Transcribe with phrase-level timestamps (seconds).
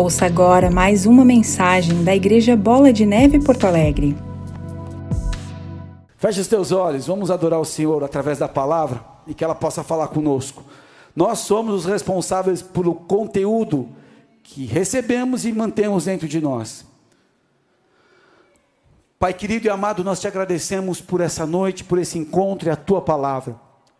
[0.00, 4.16] Ouça agora mais uma mensagem da Igreja Bola de Neve Porto Alegre.
[6.16, 9.84] Feche os teus olhos, vamos adorar o Senhor através da palavra e que ela possa
[9.84, 10.64] falar conosco.
[11.14, 13.90] Nós somos os responsáveis pelo conteúdo
[14.42, 16.86] que recebemos e mantemos dentro de nós.
[19.18, 22.76] Pai querido e amado, nós te agradecemos por essa noite, por esse encontro e a
[22.76, 23.54] tua palavra.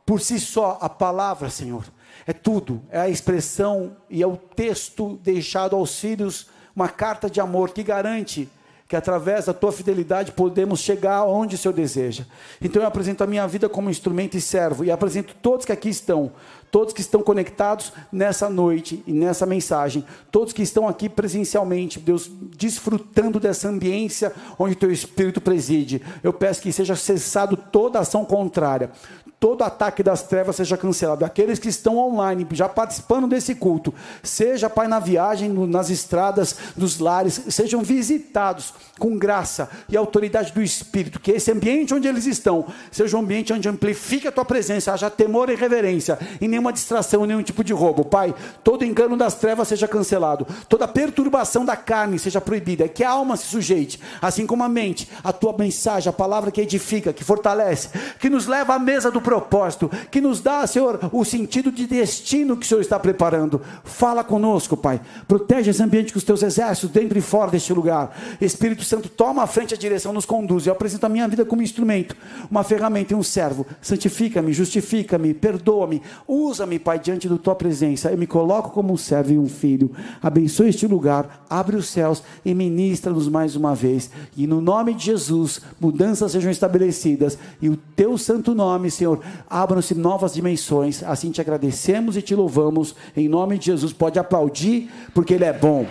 [0.06, 1.84] Por si só, a palavra, Senhor,
[2.30, 6.46] é tudo, é a expressão e é o texto deixado aos filhos,
[6.76, 8.48] uma carta de amor que garante
[8.90, 12.24] que através da tua fidelidade podemos chegar onde o Senhor deseja.
[12.60, 15.88] Então eu apresento a minha vida como instrumento e servo, e apresento todos que aqui
[15.88, 16.32] estão,
[16.72, 22.28] todos que estão conectados nessa noite e nessa mensagem, todos que estão aqui presencialmente, Deus,
[22.56, 26.02] desfrutando dessa ambiência onde o teu Espírito preside.
[26.20, 28.90] Eu peço que seja cessado toda ação contrária,
[29.40, 31.24] todo ataque das trevas seja cancelado.
[31.24, 36.98] Aqueles que estão online, já participando desse culto, seja, Pai, na viagem, nas estradas, dos
[36.98, 41.18] lares, sejam visitados com graça e autoridade do Espírito.
[41.18, 45.08] Que esse ambiente onde eles estão seja um ambiente onde amplifique a tua presença, haja
[45.08, 48.04] temor e reverência, e nenhuma distração, nenhum tipo de roubo.
[48.04, 53.10] Pai, todo engano das trevas seja cancelado, toda perturbação da carne seja proibida, que a
[53.10, 57.24] alma se sujeite, assim como a mente, a tua mensagem, a palavra que edifica, que
[57.24, 57.88] fortalece,
[58.18, 62.56] que nos leva à mesa do propósito, que nos dá, Senhor, o sentido de destino
[62.56, 63.60] que o Senhor está preparando.
[63.84, 65.00] Fala conosco, Pai.
[65.28, 68.18] Protege esse ambiente com os teus exércitos, dentro e fora deste lugar.
[68.40, 70.66] Espírito Santo, toma a frente, a direção, nos conduz.
[70.66, 72.16] Eu apresento a minha vida como instrumento,
[72.50, 73.64] uma ferramenta e um servo.
[73.80, 76.02] Santifica-me, justifica-me, perdoa-me.
[76.26, 78.10] Usa-me, Pai, diante da tua presença.
[78.10, 79.92] Eu me coloco como um servo e um filho.
[80.20, 84.10] Abençoe este lugar, abre os céus e ministra-nos mais uma vez.
[84.36, 87.38] E no nome de Jesus, mudanças sejam estabelecidas.
[87.62, 91.02] E o teu santo nome, Senhor, abram-se novas dimensões.
[91.02, 92.94] Assim te agradecemos e te louvamos.
[93.16, 95.86] Em nome de Jesus, pode aplaudir, porque Ele é bom.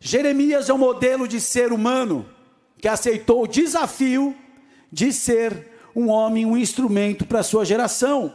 [0.00, 2.26] Jeremias é um modelo de ser humano
[2.78, 4.34] que aceitou o desafio
[4.90, 8.34] de ser um homem, um instrumento para a sua geração.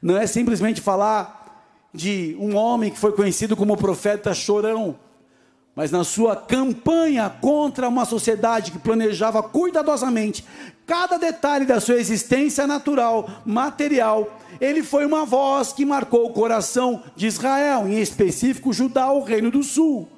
[0.00, 1.38] Não é simplesmente falar
[1.92, 4.98] de um homem que foi conhecido como profeta chorão
[5.78, 10.44] mas na sua campanha contra uma sociedade que planejava cuidadosamente
[10.84, 17.00] cada detalhe da sua existência natural, material, ele foi uma voz que marcou o coração
[17.14, 20.08] de Israel, em específico Judá, o reino do sul.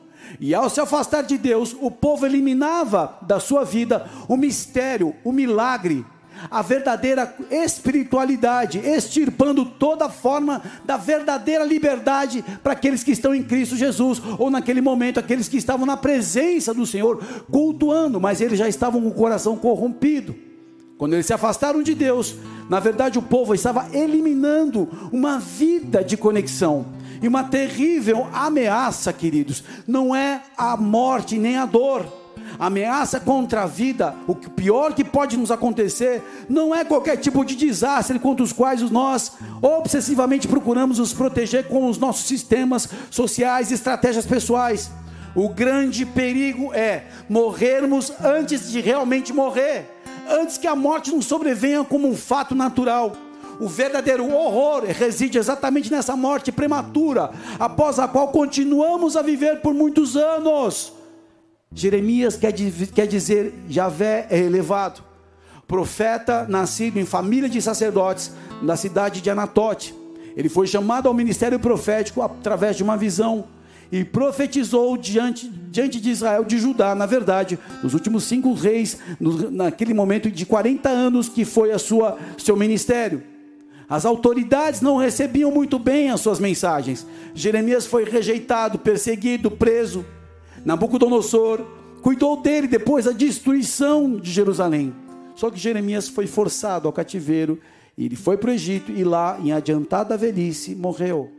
[0.41, 5.31] E ao se afastar de Deus, o povo eliminava da sua vida o mistério, o
[5.31, 6.07] milagre,
[6.51, 13.77] a verdadeira espiritualidade, extirpando toda forma da verdadeira liberdade para aqueles que estão em Cristo
[13.77, 18.69] Jesus, ou naquele momento, aqueles que estavam na presença do Senhor, cultuando, mas eles já
[18.69, 20.35] estavam com o coração corrompido.
[20.97, 22.37] Quando eles se afastaram de Deus,
[22.69, 26.87] na verdade o povo estava eliminando uma vida de conexão.
[27.23, 32.20] E uma terrível ameaça, queridos, não é a morte nem a dor
[32.61, 37.57] ameaça contra a vida, o pior que pode nos acontecer, não é qualquer tipo de
[37.57, 39.33] desastre contra os quais nós
[39.63, 44.91] obsessivamente procuramos nos proteger com os nossos sistemas sociais e estratégias pessoais.
[45.35, 49.91] O grande perigo é morrermos antes de realmente morrer,
[50.29, 53.17] antes que a morte nos sobrevenha como um fato natural.
[53.59, 59.73] O verdadeiro horror reside exatamente nessa morte prematura, após a qual continuamos a viver por
[59.73, 61.00] muitos anos.
[61.73, 65.05] Jeremias quer, quer dizer Javé é elevado.
[65.69, 69.95] Profeta nascido em família de sacerdotes na cidade de Anatote.
[70.37, 73.45] Ele foi chamado ao ministério profético através de uma visão
[73.93, 79.49] e profetizou diante, diante de Israel, de Judá, na verdade, nos últimos cinco reis, no,
[79.49, 83.23] naquele momento de 40 anos que foi a sua seu ministério.
[83.89, 87.07] As autoridades não recebiam muito bem as suas mensagens.
[87.33, 90.05] Jeremias foi rejeitado, perseguido, preso.
[90.65, 91.65] Nabucodonosor
[92.03, 94.95] cuidou dele depois da destruição de Jerusalém.
[95.35, 97.59] Só que Jeremias foi forçado ao cativeiro,
[97.97, 101.31] ele foi para o Egito e lá, em adiantada velhice, morreu.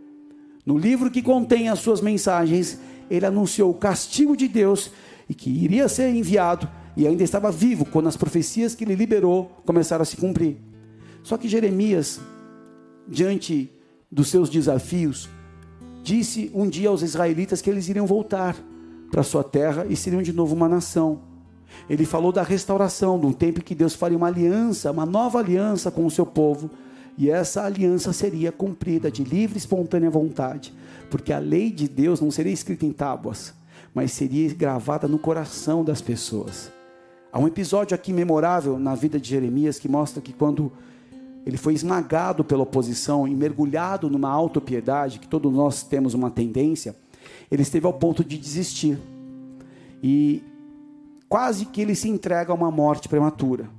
[0.66, 2.80] No livro que contém as suas mensagens,
[3.10, 4.92] ele anunciou o castigo de Deus
[5.30, 9.52] e que iria ser enviado, e ainda estava vivo quando as profecias que ele liberou
[9.66, 10.58] começaram a se cumprir.
[11.24, 12.20] Só que Jeremias,
[13.08, 13.70] diante
[14.12, 15.30] dos seus desafios,
[16.04, 18.56] disse um dia aos israelitas que eles iriam voltar
[19.12, 21.20] para sua terra e seriam de novo uma nação.
[21.90, 25.92] Ele falou da restauração, de um tempo que Deus faria uma aliança, uma nova aliança
[25.92, 26.70] com o seu povo,
[27.18, 30.74] e essa aliança seria cumprida de livre e espontânea vontade,
[31.10, 33.54] porque a lei de Deus não seria escrita em tábuas,
[33.94, 36.72] mas seria gravada no coração das pessoas.
[37.32, 40.72] Há um episódio aqui memorável na vida de Jeremias que mostra que quando
[41.46, 46.96] ele foi esmagado pela oposição e mergulhado numa autopiedade, que todos nós temos uma tendência,
[47.52, 48.98] ele esteve ao ponto de desistir.
[50.02, 50.42] E
[51.28, 53.70] quase que ele se entrega a uma morte prematura.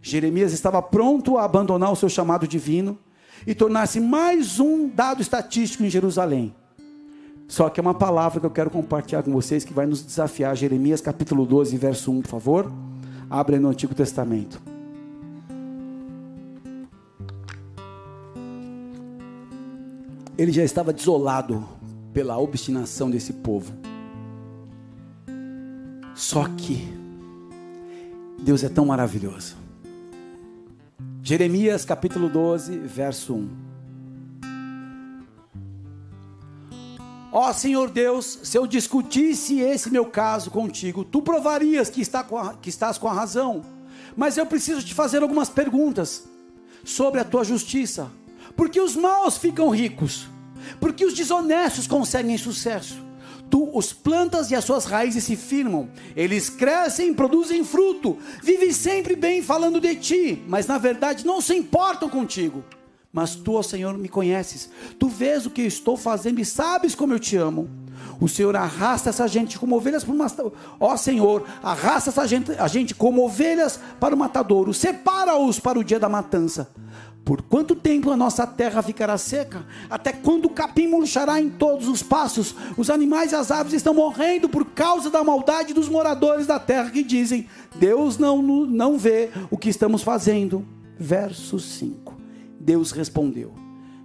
[0.00, 2.98] Jeremias estava pronto a abandonar o seu chamado divino
[3.46, 6.54] e tornar-se mais um dado estatístico em Jerusalém.
[7.46, 10.56] Só que é uma palavra que eu quero compartilhar com vocês que vai nos desafiar.
[10.56, 12.72] Jeremias capítulo 12, verso 1, por favor.
[13.28, 14.60] Abre no Antigo Testamento.
[20.36, 21.66] Ele já estava desolado
[22.14, 23.74] pela obstinação desse povo.
[26.14, 26.88] Só que
[28.38, 29.56] Deus é tão maravilhoso.
[31.20, 33.64] Jeremias capítulo 12, verso 1.
[37.32, 42.38] Ó Senhor Deus, se eu discutisse esse meu caso contigo, tu provarias que, está com
[42.38, 43.62] a, que estás com a razão.
[44.16, 46.28] Mas eu preciso te fazer algumas perguntas
[46.84, 48.08] sobre a tua justiça.
[48.54, 50.28] Por que os maus ficam ricos?
[50.80, 53.02] Por que os desonestos conseguem sucesso?
[53.50, 59.14] Tu os plantas e as suas raízes se firmam, eles crescem produzem fruto, vivem sempre
[59.14, 62.64] bem falando de ti, mas na verdade não se importam contigo.
[63.12, 64.68] Mas tu, ó Senhor, me conheces,
[64.98, 67.70] tu vês o que eu estou fazendo e sabes como eu te amo.
[68.20, 70.52] O Senhor arrasta essa gente como ovelhas para o matador.
[70.80, 74.74] Ó Senhor, arrasta essa gente, a gente como ovelhas para o matadouro.
[74.74, 76.68] Separa-os para o dia da matança.
[77.24, 79.64] Por quanto tempo a nossa terra ficará seca?
[79.88, 82.54] Até quando o capim murchará em todos os passos?
[82.76, 86.90] Os animais e as aves estão morrendo por causa da maldade dos moradores da terra
[86.90, 90.66] que dizem: Deus não, não vê o que estamos fazendo.
[90.98, 92.14] Verso 5.
[92.60, 93.54] Deus respondeu: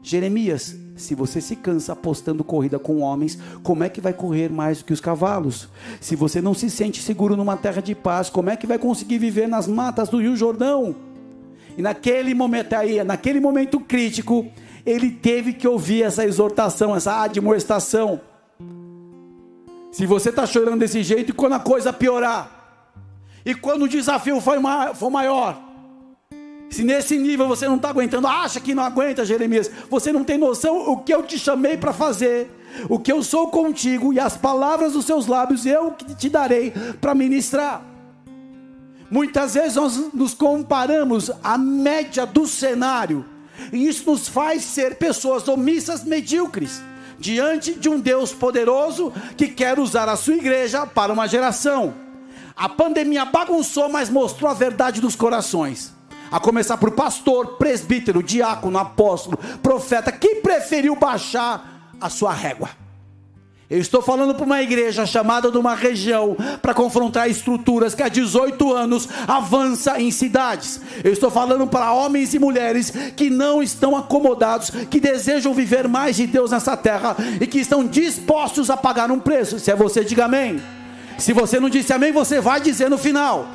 [0.01, 4.77] Jeremias, se você se cansa apostando corrida com homens, como é que vai correr mais
[4.77, 5.67] do que os cavalos?
[5.99, 9.17] Se você não se sente seguro numa terra de paz, como é que vai conseguir
[9.17, 11.08] viver nas matas do Rio Jordão?
[11.77, 14.47] E naquele momento aí, naquele momento crítico,
[14.85, 18.21] ele teve que ouvir essa exortação, essa admoestação.
[19.91, 22.83] Se você está chorando desse jeito, e quando a coisa piorar,
[23.45, 24.59] e quando o desafio for,
[24.95, 25.69] for maior,
[26.69, 30.37] se nesse nível você não está aguentando, acha que não aguenta, Jeremias, você não tem
[30.37, 32.49] noção o que eu te chamei para fazer,
[32.87, 36.71] o que eu sou contigo e as palavras dos seus lábios eu que te darei
[37.01, 37.88] para ministrar.
[39.09, 43.25] Muitas vezes nós nos comparamos à média do cenário,
[43.73, 46.81] e isso nos faz ser pessoas omissas, medíocres,
[47.17, 51.93] diante de um Deus poderoso que quer usar a sua igreja para uma geração.
[52.55, 55.93] A pandemia bagunçou, mas mostrou a verdade dos corações.
[56.31, 62.69] A começar por pastor, presbítero, diácono, apóstolo, profeta, que preferiu baixar a sua régua.
[63.69, 68.09] Eu estou falando para uma igreja chamada de uma região para confrontar estruturas que há
[68.09, 70.81] 18 anos avança em cidades.
[71.03, 76.15] Eu estou falando para homens e mulheres que não estão acomodados, que desejam viver mais
[76.15, 79.59] de Deus nessa terra e que estão dispostos a pagar um preço.
[79.59, 80.59] Se é você, diga amém.
[81.19, 83.47] Se você não disse amém, você vai dizer no final.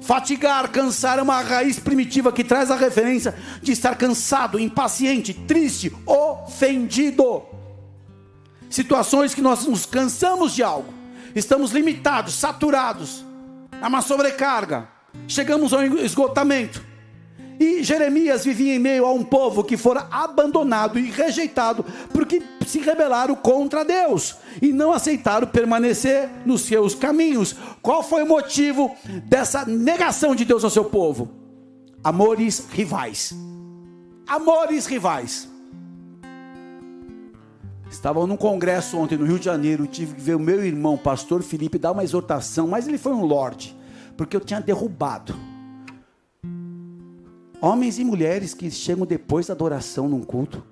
[0.00, 5.94] Fatigar, cansar é uma raiz primitiva que traz a referência de estar cansado, impaciente, triste,
[6.06, 7.55] ofendido
[8.68, 10.92] situações que nós nos cansamos de algo,
[11.34, 13.24] estamos limitados, saturados,
[13.80, 14.88] há uma sobrecarga,
[15.28, 16.84] chegamos ao esgotamento.
[17.58, 22.80] E Jeremias vivia em meio a um povo que fora abandonado e rejeitado porque se
[22.80, 27.56] rebelaram contra Deus e não aceitaram permanecer nos seus caminhos.
[27.80, 28.94] Qual foi o motivo
[29.24, 31.30] dessa negação de Deus ao seu povo?
[32.04, 33.34] Amores rivais.
[34.26, 35.48] Amores rivais.
[37.96, 41.42] Estava num congresso ontem no Rio de Janeiro, tive que ver o meu irmão, pastor
[41.42, 43.74] Felipe, dar uma exortação, mas ele foi um lorde,
[44.18, 45.34] porque eu tinha derrubado.
[47.58, 50.62] Homens e mulheres que chegam depois da adoração num culto.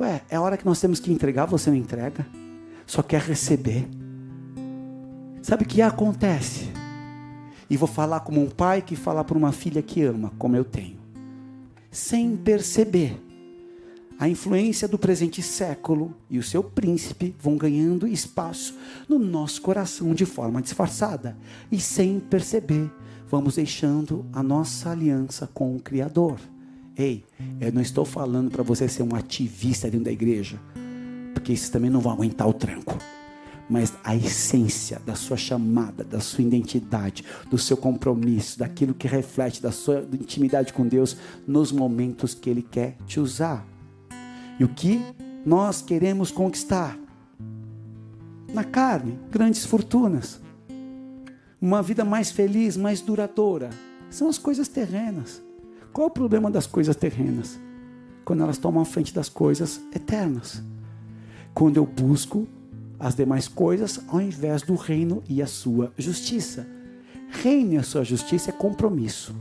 [0.00, 2.26] Ué, é hora que nós temos que entregar, você não entrega.
[2.84, 3.88] Só quer receber.
[5.40, 6.68] Sabe o que acontece?
[7.70, 10.64] E vou falar como um pai que fala para uma filha que ama, como eu
[10.64, 10.98] tenho.
[11.92, 13.27] Sem perceber
[14.18, 18.74] a influência do presente século e o seu príncipe vão ganhando espaço
[19.08, 21.36] no nosso coração de forma disfarçada
[21.70, 22.90] e sem perceber,
[23.30, 26.40] vamos deixando a nossa aliança com o Criador.
[26.96, 27.24] Ei,
[27.60, 30.58] eu não estou falando para você ser um ativista dentro da igreja,
[31.32, 32.98] porque isso também não vai aguentar o tranco.
[33.70, 39.62] Mas a essência da sua chamada, da sua identidade, do seu compromisso, daquilo que reflete
[39.62, 43.77] da sua intimidade com Deus nos momentos que Ele quer te usar.
[44.58, 45.00] E o que
[45.46, 46.98] nós queremos conquistar?
[48.52, 50.40] Na carne, grandes fortunas.
[51.60, 53.70] Uma vida mais feliz, mais duradoura.
[54.10, 55.42] São as coisas terrenas.
[55.92, 57.58] Qual o problema das coisas terrenas?
[58.24, 60.62] Quando elas tomam a frente das coisas eternas.
[61.54, 62.46] Quando eu busco
[62.98, 66.66] as demais coisas ao invés do reino e a sua justiça.
[67.30, 69.34] Reino e a sua justiça é compromisso.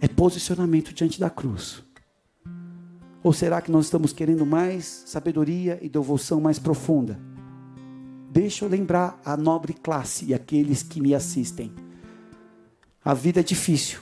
[0.00, 1.87] É posicionamento diante da cruz.
[3.22, 7.18] Ou será que nós estamos querendo mais sabedoria e devoção mais profunda?
[8.30, 11.72] Deixa eu lembrar a nobre classe e aqueles que me assistem.
[13.04, 14.00] A vida é difícil.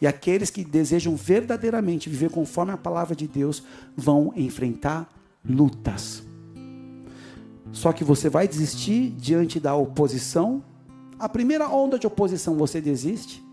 [0.00, 3.62] E aqueles que desejam verdadeiramente viver conforme a palavra de Deus
[3.96, 5.08] vão enfrentar
[5.44, 6.22] lutas.
[7.72, 10.64] Só que você vai desistir diante da oposição.
[11.18, 13.44] A primeira onda de oposição você desiste.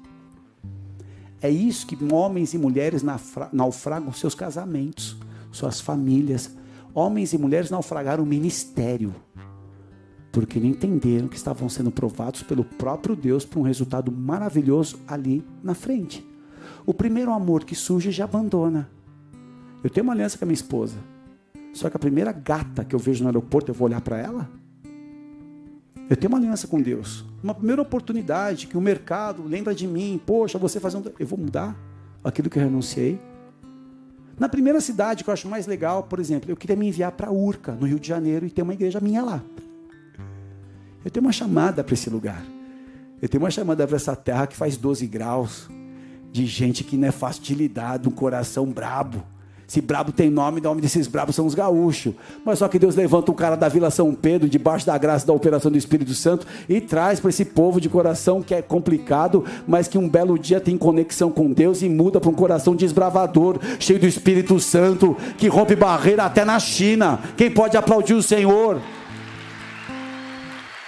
[1.42, 3.04] É isso que homens e mulheres
[3.52, 5.18] naufragam seus casamentos,
[5.52, 6.56] suas famílias.
[6.94, 9.14] Homens e mulheres naufragaram o ministério,
[10.32, 15.46] porque não entenderam que estavam sendo provados pelo próprio Deus para um resultado maravilhoso ali
[15.62, 16.26] na frente.
[16.86, 18.90] O primeiro amor que surge já abandona.
[19.84, 20.96] Eu tenho uma aliança com a minha esposa.
[21.74, 24.50] Só que a primeira gata que eu vejo no aeroporto, eu vou olhar para ela?
[26.10, 27.26] Eu tenho uma aliança com Deus.
[27.44, 30.22] Uma primeira oportunidade que o mercado lembra de mim.
[30.24, 31.04] Poxa, você faz um.
[31.20, 31.76] Eu vou mudar
[32.24, 33.20] aquilo que eu renunciei.
[34.38, 37.32] Na primeira cidade que eu acho mais legal, por exemplo, eu queria me enviar para
[37.32, 39.42] Urca, no Rio de Janeiro, e ter uma igreja minha lá.
[41.04, 42.44] Eu tenho uma chamada para esse lugar.
[43.22, 45.70] Eu tenho uma chamada para essa terra que faz 12 graus,
[46.32, 49.24] de gente que não é fácil de lidar, de um coração brabo.
[49.68, 52.14] Se brabo tem nome, o nome desses brabos são os gaúchos.
[52.44, 55.34] Mas só que Deus levanta um cara da Vila São Pedro, debaixo da graça da
[55.34, 59.88] operação do Espírito Santo, e traz para esse povo de coração que é complicado, mas
[59.88, 64.00] que um belo dia tem conexão com Deus e muda para um coração desbravador, cheio
[64.00, 67.20] do Espírito Santo, que rompe barreira até na China.
[67.36, 68.80] Quem pode aplaudir o Senhor?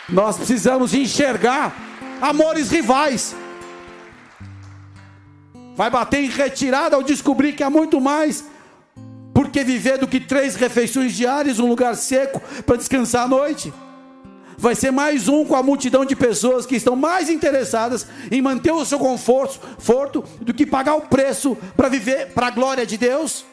[0.07, 1.75] Nós precisamos enxergar
[2.21, 3.35] amores rivais.
[5.75, 8.45] Vai bater em retirada ao descobrir que há muito mais
[9.37, 13.71] porque viver do que três refeições diárias, um lugar seco para descansar à noite.
[14.57, 18.71] Vai ser mais um com a multidão de pessoas que estão mais interessadas em manter
[18.71, 23.45] o seu conforto do que pagar o preço para viver para a glória de Deus.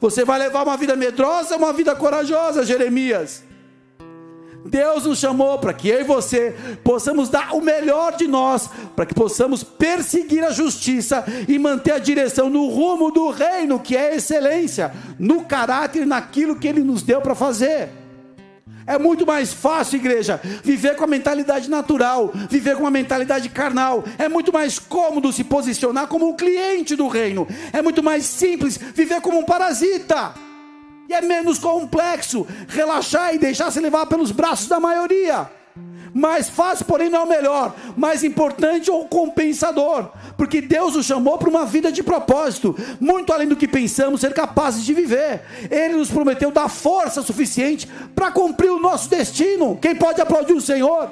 [0.00, 3.44] Você vai levar uma vida medrosa, uma vida corajosa, Jeremias.
[4.70, 9.06] Deus nos chamou para que eu e você possamos dar o melhor de nós, para
[9.06, 14.16] que possamos perseguir a justiça e manter a direção no rumo do reino, que é
[14.16, 17.88] excelência, no caráter e naquilo que Ele nos deu para fazer.
[18.86, 24.04] É muito mais fácil, igreja, viver com a mentalidade natural, viver com a mentalidade carnal.
[24.16, 27.48] É muito mais cômodo se posicionar como um cliente do reino.
[27.72, 30.45] É muito mais simples viver como um parasita.
[31.08, 35.48] E é menos complexo relaxar e deixar se levar pelos braços da maioria.
[36.16, 37.74] Mais fácil, porém não é o melhor.
[37.94, 40.10] Mais importante ou compensador.
[40.34, 44.32] Porque Deus nos chamou para uma vida de propósito, muito além do que pensamos ser
[44.32, 45.42] capazes de viver.
[45.70, 49.76] Ele nos prometeu dar força suficiente para cumprir o nosso destino.
[49.76, 51.10] Quem pode aplaudir o Senhor?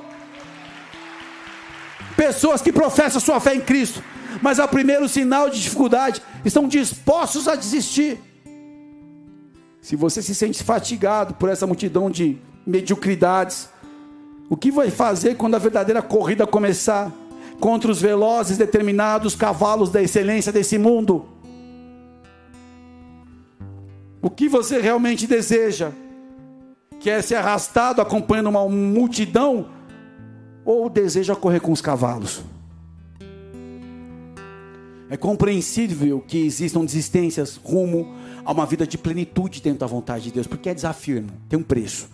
[2.17, 4.03] Pessoas que professam sua fé em Cristo,
[4.41, 8.19] mas ao primeiro sinal de dificuldade estão dispostos a desistir.
[9.85, 13.69] Se você se sente fatigado por essa multidão de mediocridades,
[14.49, 17.13] o que vai fazer quando a verdadeira corrida começar
[17.61, 21.27] contra os velozes, determinados cavalos da excelência desse mundo?
[24.23, 25.93] O que você realmente deseja?
[26.99, 29.69] Quer ser arrastado acompanhando uma multidão?
[30.65, 32.43] Ou deseja correr com os cavalos?
[35.11, 40.33] É compreensível que existam desistências rumo a uma vida de plenitude dentro da vontade de
[40.33, 42.09] Deus, porque é desafio, irmão, tem um preço.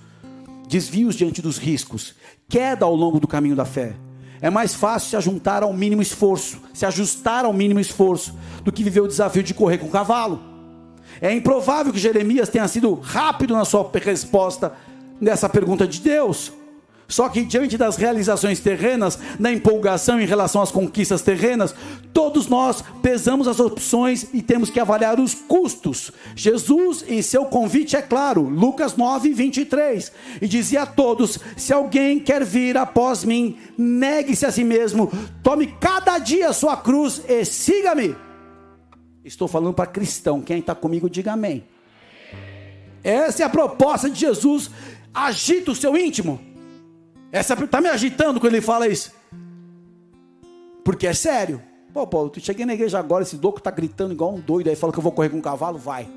[0.68, 2.14] Desvios diante dos riscos,
[2.48, 3.94] queda ao longo do caminho da fé.
[4.40, 8.82] É mais fácil se ajuntar ao mínimo esforço, se ajustar ao mínimo esforço, do que
[8.82, 10.40] viver o desafio de correr com o cavalo.
[11.20, 14.72] É improvável que Jeremias tenha sido rápido na sua resposta
[15.20, 16.52] nessa pergunta de Deus.
[17.10, 21.74] Só que diante das realizações terrenas, da empolgação em relação às conquistas terrenas,
[22.14, 26.12] todos nós pesamos as opções e temos que avaliar os custos.
[26.36, 32.20] Jesus, em seu convite, é claro, Lucas 9, 23, e dizia a todos: Se alguém
[32.20, 35.10] quer vir após mim, negue-se a si mesmo,
[35.42, 38.14] tome cada dia a sua cruz e siga-me.
[39.24, 41.64] Estou falando para cristão, quem está comigo, diga amém.
[43.02, 44.70] Essa é a proposta de Jesus.
[45.12, 46.49] Agita o seu íntimo.
[47.32, 49.12] Essa está me agitando quando ele fala isso.
[50.84, 51.62] Porque é sério.
[51.92, 54.76] Pô, Paulo, tu cheguei na igreja agora, esse louco está gritando igual um doido, aí
[54.76, 56.08] fala que eu vou correr com um cavalo, vai.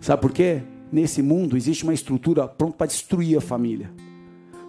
[0.00, 0.62] Sabe por quê?
[0.90, 3.90] Nesse mundo existe uma estrutura pronta para destruir a família.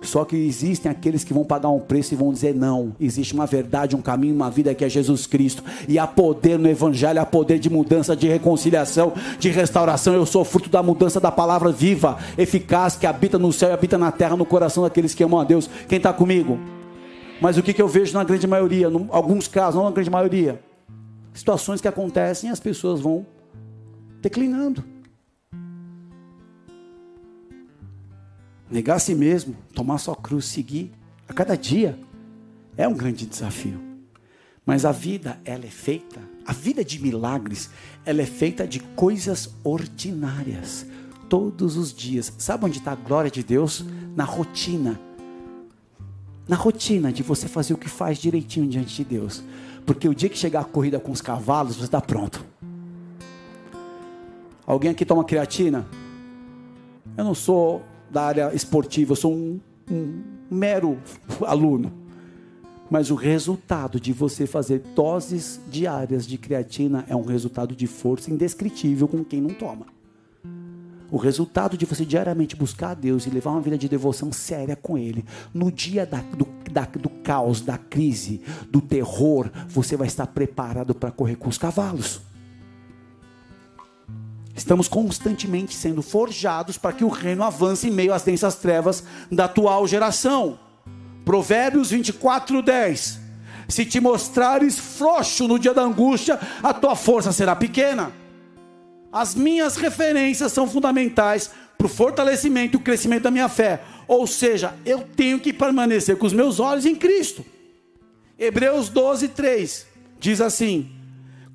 [0.01, 2.95] Só que existem aqueles que vão pagar um preço e vão dizer não.
[2.99, 5.63] Existe uma verdade, um caminho, uma vida que é Jesus Cristo.
[5.87, 10.13] E há poder no Evangelho, há poder de mudança, de reconciliação, de restauração.
[10.13, 13.97] Eu sou fruto da mudança da palavra viva, eficaz, que habita no céu e habita
[13.97, 15.69] na terra, no coração daqueles que amam a Deus.
[15.87, 16.59] Quem está comigo?
[17.41, 20.09] Mas o que, que eu vejo na grande maioria, em alguns casos, não na grande
[20.09, 20.59] maioria,
[21.33, 23.25] situações que acontecem e as pessoas vão
[24.21, 24.83] declinando.
[28.69, 30.91] Negar a si mesmo, tomar sua cruz, seguir
[31.27, 31.99] a cada dia
[32.75, 33.81] é um grande desafio.
[34.65, 37.69] Mas a vida, ela é feita, a vida de milagres,
[38.05, 40.85] ela é feita de coisas ordinárias,
[41.29, 42.33] todos os dias.
[42.37, 43.85] Sabe onde está a glória de Deus?
[44.15, 44.99] Na rotina.
[46.47, 49.43] Na rotina de você fazer o que faz direitinho diante de Deus.
[49.85, 52.45] Porque o dia que chegar a corrida com os cavalos, você está pronto.
[54.65, 55.87] Alguém aqui toma creatina?
[57.17, 59.59] Eu não sou da área esportiva, eu sou um,
[59.89, 60.97] um mero
[61.45, 61.91] aluno.
[62.89, 68.31] Mas o resultado de você fazer doses diárias de creatina é um resultado de força
[68.31, 69.85] indescritível com quem não toma.
[71.09, 74.75] O resultado de você diariamente buscar a Deus e levar uma vida de devoção séria
[74.75, 75.23] com Ele,
[75.53, 80.93] no dia da, do, da, do caos, da crise, do terror, você vai estar preparado
[80.93, 82.21] para correr com os cavalos.
[84.57, 89.45] Estamos constantemente sendo forjados para que o reino avance em meio às densas trevas da
[89.45, 90.57] atual geração.
[91.23, 93.19] Provérbios 24, 10.
[93.69, 98.11] Se te mostrares frouxo no dia da angústia, a tua força será pequena.
[99.13, 103.83] As minhas referências são fundamentais para o fortalecimento e o crescimento da minha fé.
[104.07, 107.45] Ou seja, eu tenho que permanecer com os meus olhos em Cristo.
[108.39, 109.85] Hebreus 12, 3
[110.19, 110.96] diz assim: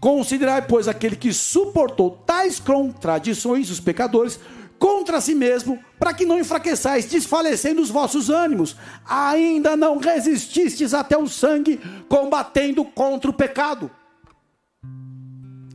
[0.02, 4.40] Considerai, pois, aquele que suportou tais contradições, os pecadores,
[4.76, 8.76] contra si mesmo, para que não enfraqueçais, desfalecendo os vossos ânimos.
[9.08, 13.88] Ainda não resististes até o sangue, combatendo contra o pecado.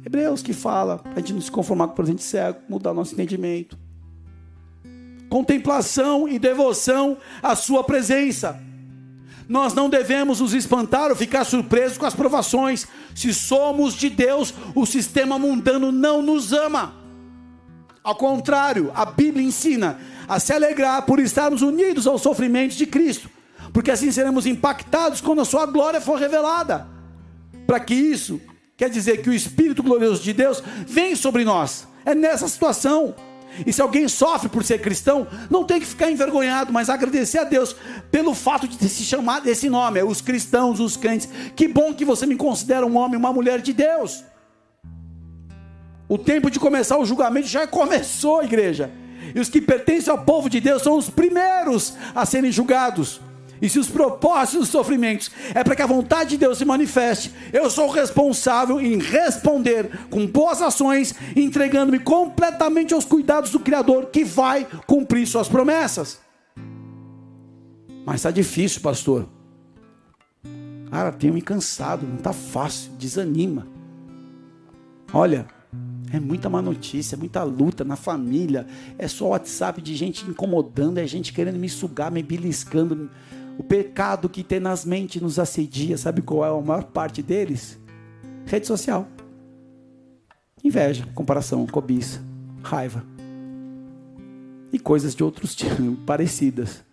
[0.05, 3.79] Hebreus que fala, a gente não se conformar com o presente cego, mudar nosso entendimento.
[5.29, 8.61] Contemplação e devoção à sua presença.
[9.47, 12.85] Nós não devemos nos espantar ou ficar surpresos com as provações.
[13.15, 16.93] Se somos de Deus, o sistema mundano não nos ama.
[18.03, 23.29] Ao contrário, a Bíblia ensina a se alegrar por estarmos unidos aos sofrimentos de Cristo,
[23.71, 26.87] porque assim seremos impactados quando a sua glória for revelada.
[27.65, 28.41] Para que isso
[28.75, 31.87] quer dizer que o Espírito glorioso de Deus vem sobre nós.
[32.05, 33.15] É nessa situação.
[33.65, 37.43] E se alguém sofre por ser cristão, não tem que ficar envergonhado, mas agradecer a
[37.43, 37.75] Deus
[38.11, 41.27] pelo fato de se chamado desse nome, é os cristãos, os crentes.
[41.55, 44.23] Que bom que você me considera um homem, uma mulher de Deus.
[46.07, 48.91] O tempo de começar o julgamento já começou, igreja.
[49.35, 53.19] E os que pertencem ao povo de Deus são os primeiros a serem julgados.
[53.61, 57.31] E se os propósitos dos sofrimentos é para que a vontade de Deus se manifeste,
[57.51, 64.23] eu sou responsável em responder com boas ações, entregando-me completamente aos cuidados do Criador que
[64.23, 66.19] vai cumprir suas promessas.
[68.05, 69.27] Mas está difícil, pastor.
[70.89, 73.67] Cara, tenho me cansado, não está fácil, desanima.
[75.13, 75.45] Olha,
[76.11, 78.65] é muita má notícia, é muita luta na família,
[78.97, 83.09] é só WhatsApp de gente incomodando, é gente querendo me sugar, me beliscando.
[83.57, 87.79] O pecado que tenazmente nos assedia, sabe qual é a maior parte deles?
[88.45, 89.07] Rede social.
[90.63, 92.21] Inveja, comparação, cobiça,
[92.61, 93.03] raiva.
[94.71, 96.83] E coisas de outros tipos, parecidas.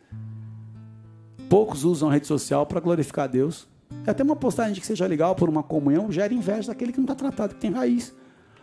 [1.49, 3.69] Poucos usam a rede social para glorificar a Deus.
[4.07, 7.05] É até uma postagem que seja legal por uma comunhão, gera inveja daquele que não
[7.05, 8.15] está tratado, que tem raiz.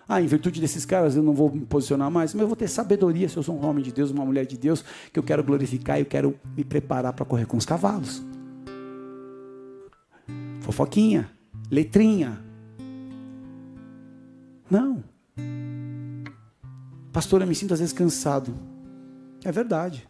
[0.08, 2.68] Ah, em virtude desses caras eu não vou me posicionar mais, mas eu vou ter
[2.68, 5.44] sabedoria se eu sou um homem de Deus, uma mulher de Deus, que eu quero
[5.44, 8.22] glorificar e eu quero me preparar para correr com os cavalos.
[10.62, 11.30] Fofoquinha,
[11.70, 12.40] letrinha.
[14.70, 15.04] Não.
[17.12, 18.54] Pastor, eu me sinto às vezes cansado.
[19.44, 20.08] É verdade.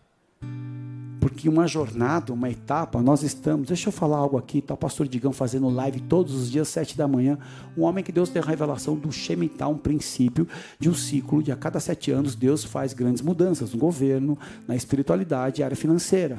[1.31, 3.65] Porque uma jornada, uma etapa, nós estamos.
[3.65, 4.57] Deixa eu falar algo aqui.
[4.57, 7.37] Está o pastor Digão fazendo live todos os dias, sete da manhã.
[7.77, 10.45] Um homem que Deus tem a revelação do Shemitah, um princípio
[10.77, 14.75] de um ciclo de a cada sete anos Deus faz grandes mudanças no governo, na
[14.75, 16.37] espiritualidade e área financeira.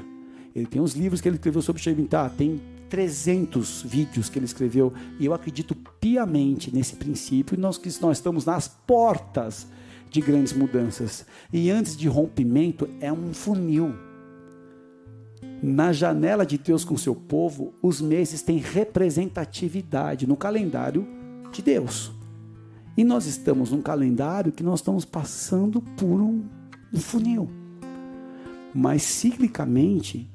[0.55, 4.92] Ele tem os livros que ele escreveu sobre Shemitah, tem 300 vídeos que ele escreveu.
[5.18, 7.55] E eu acredito piamente nesse princípio.
[7.55, 9.66] E nós, nós estamos nas portas
[10.11, 11.24] de grandes mudanças.
[11.50, 14.12] E antes de rompimento, é um funil
[15.62, 21.07] na janela de Deus com seu povo, os meses têm representatividade no calendário
[21.53, 22.11] de Deus.
[22.96, 26.44] E nós estamos num calendário que nós estamos passando por um,
[26.92, 27.48] um funil.
[28.75, 30.29] Mas ciclicamente,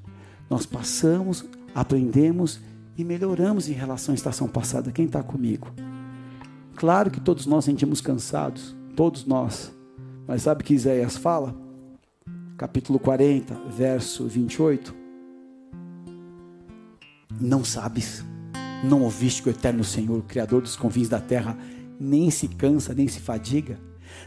[0.50, 2.62] nós passamos, aprendemos
[2.98, 4.92] e melhoramos em relação à estação passada.
[4.92, 5.68] Quem está comigo?
[6.76, 9.74] Claro que todos nós sentimos cansados, todos nós.
[10.26, 11.56] Mas sabe o que Isaías fala?
[12.56, 15.07] Capítulo 40, verso 28.
[17.30, 18.24] Não sabes,
[18.84, 21.58] não ouviste que o eterno Senhor, Criador dos confins da terra,
[22.00, 23.78] nem se cansa, nem se fadiga?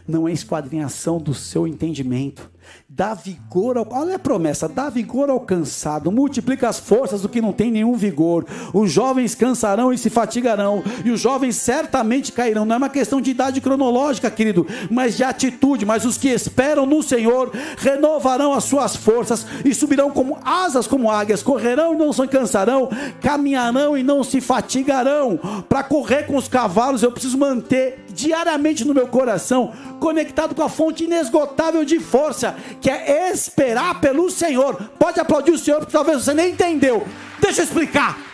[0.07, 2.51] Não é esquadrinhação do seu entendimento
[2.87, 7.41] dá vigor ao, olha a promessa, dá vigor ao cansado, multiplica as forças do que
[7.41, 8.45] não tem nenhum vigor.
[8.73, 12.65] Os jovens cansarão e se fatigarão, e os jovens certamente cairão.
[12.65, 15.85] Não é uma questão de idade cronológica, querido, mas de atitude.
[15.85, 21.09] Mas os que esperam no Senhor renovarão as suas forças e subirão como asas como
[21.09, 22.89] águias, correrão e não se cansarão,
[23.21, 25.39] caminharão e não se fatigarão.
[25.67, 30.69] Para correr com os cavalos, eu preciso manter diariamente no meu coração conectado com a
[30.69, 34.75] fonte inesgotável de força que é esperar pelo Senhor.
[34.97, 37.05] Pode aplaudir o Senhor, porque talvez você nem entendeu.
[37.39, 38.31] Deixa eu explicar.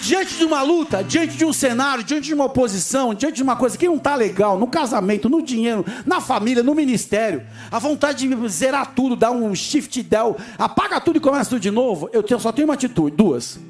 [0.00, 3.54] Diante de uma luta, diante de um cenário, diante de uma oposição, diante de uma
[3.54, 8.26] coisa que não está legal, no casamento, no dinheiro, na família, no ministério, a vontade
[8.26, 12.40] de zerar tudo, dar um shift del, apaga tudo e começa tudo de novo, eu
[12.40, 13.60] só tenho uma atitude, duas.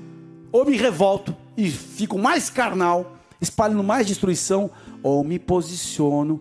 [0.52, 1.36] Ou me revolto
[1.66, 4.70] e fico mais carnal, espalhando mais destruição,
[5.02, 6.40] ou me posiciono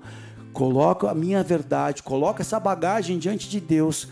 [0.54, 4.08] coloco a minha verdade, coloco essa bagagem diante de Deus,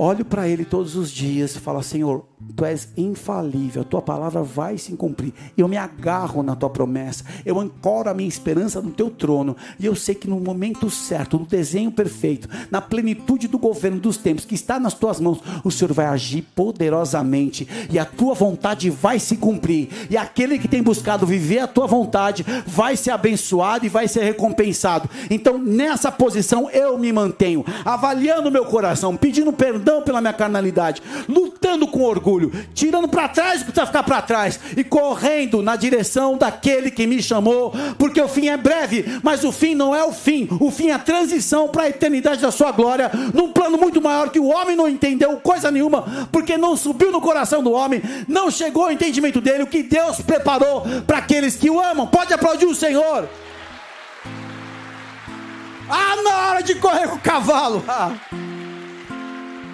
[0.00, 2.24] olho para Ele todos os dias e falo: Senhor,
[2.56, 5.32] Tu és infalível, a tua palavra vai se cumprir.
[5.56, 9.86] Eu me agarro na tua promessa, eu ancoro a minha esperança no teu trono, e
[9.86, 14.44] eu sei que no momento certo, no desenho perfeito, na plenitude do governo dos tempos
[14.44, 19.18] que está nas tuas mãos, o Senhor vai agir poderosamente e a tua vontade vai
[19.18, 19.88] se cumprir.
[20.08, 24.24] E aquele que tem buscado viver a tua vontade vai ser abençoado e vai ser
[24.24, 25.08] recompensado.
[25.30, 31.86] Então, nessa posição eu me mantenho, avaliando meu coração, pedindo perdão pela minha carnalidade, lutando
[31.86, 36.36] com orgulho tirando para trás o que precisa ficar para trás e correndo na direção
[36.36, 40.12] daquele que me chamou, porque o fim é breve, mas o fim não é o
[40.12, 44.00] fim, o fim é a transição para a eternidade da sua glória, num plano muito
[44.00, 48.02] maior que o homem não entendeu coisa nenhuma, porque não subiu no coração do homem,
[48.28, 52.06] não chegou ao entendimento dele, o que Deus preparou para aqueles que o amam.
[52.06, 53.28] Pode aplaudir o Senhor.
[55.88, 57.84] Ah, na hora de correr com o cavalo.
[57.88, 58.12] Ah.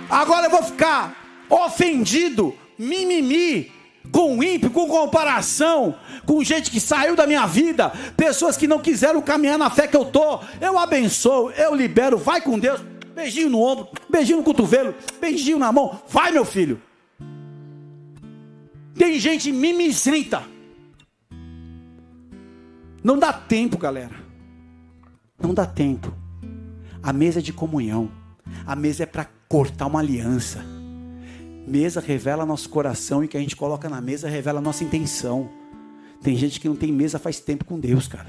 [0.09, 1.17] Agora eu vou ficar
[1.49, 3.73] ofendido, mimimi,
[4.11, 9.21] com ímpio, com comparação, com gente que saiu da minha vida, pessoas que não quiseram
[9.21, 10.41] caminhar na fé que eu tô.
[10.61, 12.81] Eu abençoo, eu libero, vai com Deus.
[13.15, 16.01] Beijinho no ombro, beijinho no cotovelo, beijinho na mão.
[16.09, 16.81] Vai, meu filho.
[18.95, 20.43] Tem gente mimizenta.
[23.03, 24.15] Não dá tempo, galera.
[25.41, 26.13] Não dá tempo.
[27.03, 28.11] A mesa é de comunhão.
[28.67, 30.65] A mesa é para cortar uma aliança.
[31.67, 35.49] Mesa revela nosso coração e o que a gente coloca na mesa revela nossa intenção.
[36.23, 38.29] Tem gente que não tem mesa faz tempo com Deus, cara.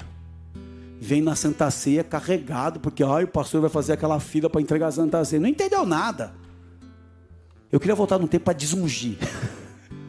[0.99, 4.87] Vem na Santa Ceia carregado, porque ai, o pastor vai fazer aquela fila para entregar
[4.87, 5.39] a Santa Ceia.
[5.39, 6.33] Não entendeu nada.
[7.71, 9.17] Eu queria voltar no tempo para desungir.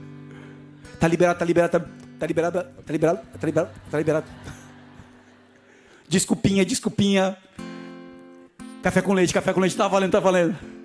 [0.99, 1.87] tá liberado, tá liberado, tá,
[2.19, 4.27] tá liberado, tá liberado, tá liberado, tá liberado.
[6.09, 7.37] Desculpinha, desculpinha.
[8.83, 10.78] Café com leite, café com leite, tá valendo, tá valendo.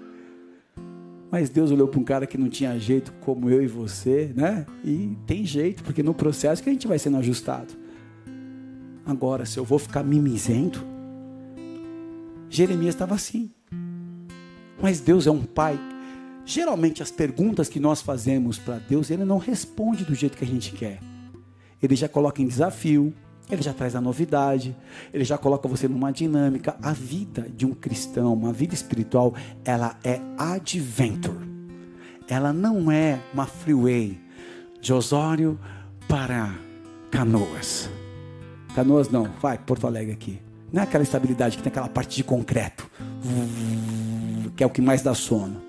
[1.34, 4.68] Mas Deus olhou para um cara que não tinha jeito, como eu e você, né?
[4.86, 7.74] E tem jeito, porque no processo que a gente vai sendo ajustado.
[9.04, 10.86] Agora, se eu vou ficar mimizento,
[12.48, 13.50] Jeremias estava assim.
[14.80, 15.80] Mas Deus é um pai.
[16.46, 20.48] Geralmente as perguntas que nós fazemos para Deus, ele não responde do jeito que a
[20.48, 21.00] gente quer.
[21.82, 23.12] Ele já coloca em desafio,
[23.54, 24.76] ele já traz a novidade,
[25.14, 26.76] ele já coloca você numa dinâmica.
[26.82, 31.52] A vida de um cristão, uma vida espiritual, ela é adventure.
[32.28, 34.20] Ela não é uma freeway
[34.82, 35.60] de Osório
[36.08, 36.54] para
[37.12, 37.90] Canoas.
[38.76, 40.40] Canoas não, vai, Porto Alegre aqui.
[40.72, 42.90] Não é aquela estabilidade que tem aquela parte de concreto,
[44.56, 45.62] que é o que mais dá sono.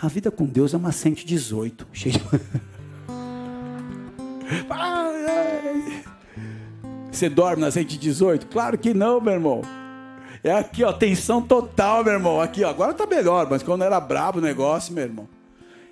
[0.00, 2.20] A vida com Deus é uma 118, cheio de...
[7.22, 8.48] Você dorme na 118?
[8.48, 9.62] Claro que não, meu irmão.
[10.42, 12.40] É aqui, ó, tensão total, meu irmão.
[12.40, 15.28] Aqui, ó, agora tá melhor, mas quando era brabo o negócio, meu irmão.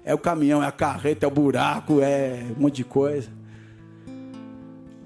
[0.05, 3.29] É o caminhão, é a carreta, é o buraco, é um monte de coisa.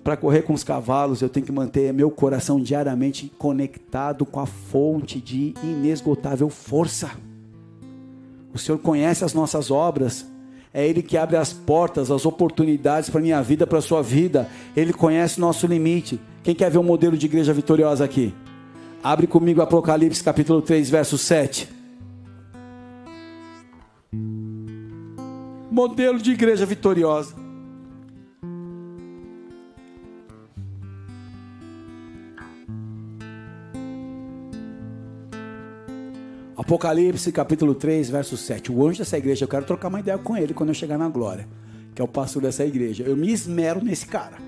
[0.02, 4.46] Para correr com os cavalos, eu tenho que manter meu coração diariamente conectado com a
[4.46, 7.10] fonte de inesgotável força.
[8.54, 10.24] O Senhor conhece as nossas obras,
[10.76, 14.48] é Ele que abre as portas, as oportunidades para minha vida, para a sua vida.
[14.76, 16.20] Ele conhece nosso limite.
[16.42, 18.34] Quem quer ver um modelo de igreja vitoriosa aqui?
[19.00, 21.68] Abre comigo Apocalipse capítulo 3, verso 7.
[25.70, 27.43] Modelo de igreja vitoriosa.
[36.64, 38.72] Apocalipse capítulo 3, verso 7.
[38.72, 41.10] O anjo dessa igreja, eu quero trocar uma ideia com ele quando eu chegar na
[41.10, 41.46] glória,
[41.94, 43.04] que é o pastor dessa igreja.
[43.04, 44.38] Eu me esmero nesse cara.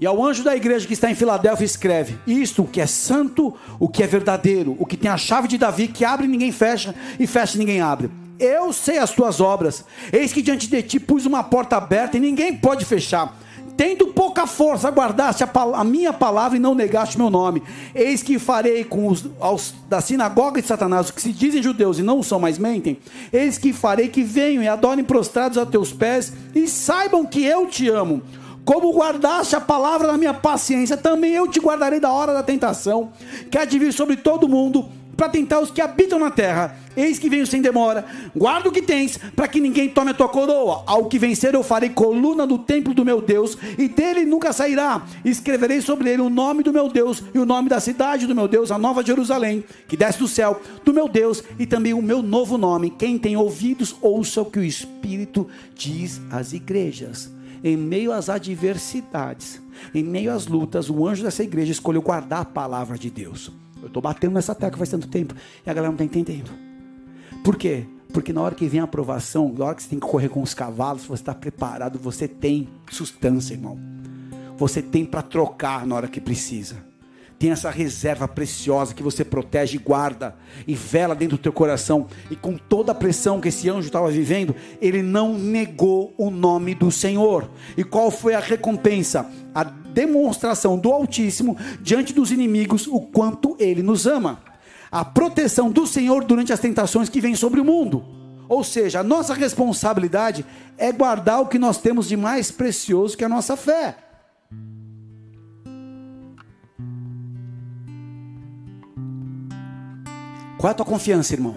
[0.00, 3.52] E ao anjo da igreja que está em Filadélfia escreve: Isto, o que é santo,
[3.80, 6.52] o que é verdadeiro, o que tem a chave de Davi, que abre e ninguém
[6.52, 8.08] fecha, e fecha e ninguém abre.
[8.38, 9.84] Eu sei as tuas obras.
[10.12, 13.36] Eis que diante de ti pus uma porta aberta e ninguém pode fechar
[13.76, 17.62] tendo pouca força, guardaste a, a, minha palavra e não negaste meu nome.
[17.94, 21.98] Eis que farei com os aos, da sinagoga de Satanás, os que se dizem judeus
[21.98, 22.98] e não são mais mentem,
[23.32, 27.66] eis que farei que venham e adorem prostrados a teus pés e saibam que eu
[27.66, 28.22] te amo.
[28.64, 33.10] Como guardaste a palavra da minha paciência, também eu te guardarei da hora da tentação,
[33.50, 36.76] que há de vir sobre todo mundo para tentar os que habitam na terra.
[36.96, 38.04] Eis que venho sem demora.
[38.36, 40.82] Guarda o que tens, para que ninguém tome a tua coroa.
[40.86, 45.02] Ao que vencer, eu farei coluna do templo do meu Deus, e dele nunca sairá.
[45.24, 48.46] Escreverei sobre ele o nome do meu Deus e o nome da cidade do meu
[48.46, 52.22] Deus, a nova Jerusalém, que desce do céu, do meu Deus, e também o meu
[52.22, 52.90] novo nome.
[52.90, 57.30] Quem tem ouvidos, ouça o que o Espírito diz às igrejas.
[57.64, 59.62] Em meio às adversidades,
[59.94, 63.52] em meio às lutas, o anjo dessa igreja escolheu guardar a palavra de Deus.
[63.82, 65.34] Eu estou batendo nessa tecla faz tanto tempo
[65.66, 66.50] e a galera não está entendendo.
[67.42, 67.84] Por quê?
[68.12, 70.42] Porque na hora que vem a aprovação, na hora que você tem que correr com
[70.42, 73.78] os cavalos, você está preparado, você tem sustância, irmão.
[74.56, 76.76] Você tem para trocar na hora que precisa.
[77.38, 82.06] Tem essa reserva preciosa que você protege e guarda e vela dentro do teu coração.
[82.30, 86.72] E com toda a pressão que esse anjo estava vivendo, ele não negou o nome
[86.72, 87.50] do Senhor.
[87.76, 89.28] E qual foi a recompensa?
[89.52, 94.40] A demonstração do Altíssimo diante dos inimigos o quanto ele nos ama.
[94.90, 98.04] A proteção do Senhor durante as tentações que vêm sobre o mundo.
[98.48, 100.44] Ou seja, a nossa responsabilidade
[100.76, 103.96] é guardar o que nós temos de mais precioso que a nossa fé.
[110.58, 111.56] Qual é a tua confiança, irmão?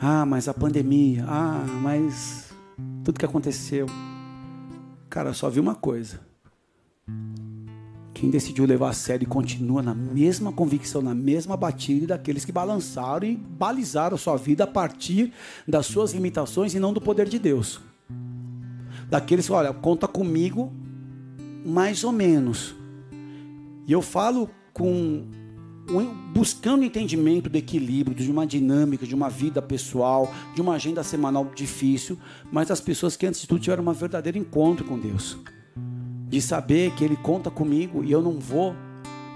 [0.00, 1.24] Ah, mas a pandemia.
[1.28, 2.52] Ah, mas
[3.04, 3.86] tudo que aconteceu.
[5.12, 6.20] Cara, só vi uma coisa.
[8.14, 12.50] Quem decidiu levar a sério e continua na mesma convicção, na mesma batida daqueles que
[12.50, 15.30] balançaram e balizaram sua vida a partir
[15.68, 17.78] das suas limitações e não do poder de Deus.
[19.10, 20.72] Daqueles que, olha, conta comigo
[21.62, 22.74] mais ou menos.
[23.86, 25.26] E eu falo com
[26.32, 31.50] buscando entendimento do equilíbrio, de uma dinâmica, de uma vida pessoal, de uma agenda semanal
[31.54, 32.18] difícil,
[32.50, 35.36] mas as pessoas que antes de tudo tiveram um verdadeiro encontro com Deus.
[36.28, 38.74] De saber que Ele conta comigo e eu não vou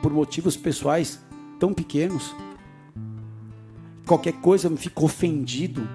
[0.03, 1.21] por motivos pessoais
[1.59, 2.35] tão pequenos.
[4.07, 5.87] Qualquer coisa me fico ofendido.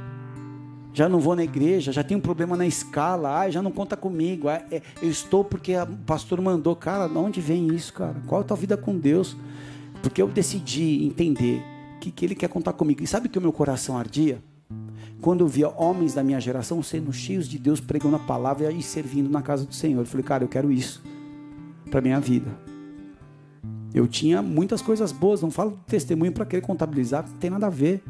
[0.93, 3.95] Já não vou na igreja, já tenho um problema na escala, ah, já não conta
[3.95, 4.50] comigo.
[4.50, 6.76] Ah, é, eu estou porque o pastor mandou.
[6.76, 8.21] Cara, de onde vem isso, cara?
[8.28, 9.38] Qual é a tua vida com Deus?
[10.01, 11.63] Porque eu decidi entender
[11.99, 13.03] que, que ele quer contar comigo.
[13.03, 14.41] E sabe que o meu coração ardia?
[15.21, 18.81] Quando eu via homens da minha geração sendo cheios de Deus, pregando a palavra e
[18.81, 20.01] servindo na casa do Senhor.
[20.01, 21.03] Eu falei, cara, eu quero isso
[21.91, 22.51] para minha vida.
[23.93, 27.69] Eu tinha muitas coisas boas, não falo testemunho para querer contabilizar, não tem nada a
[27.69, 28.01] ver.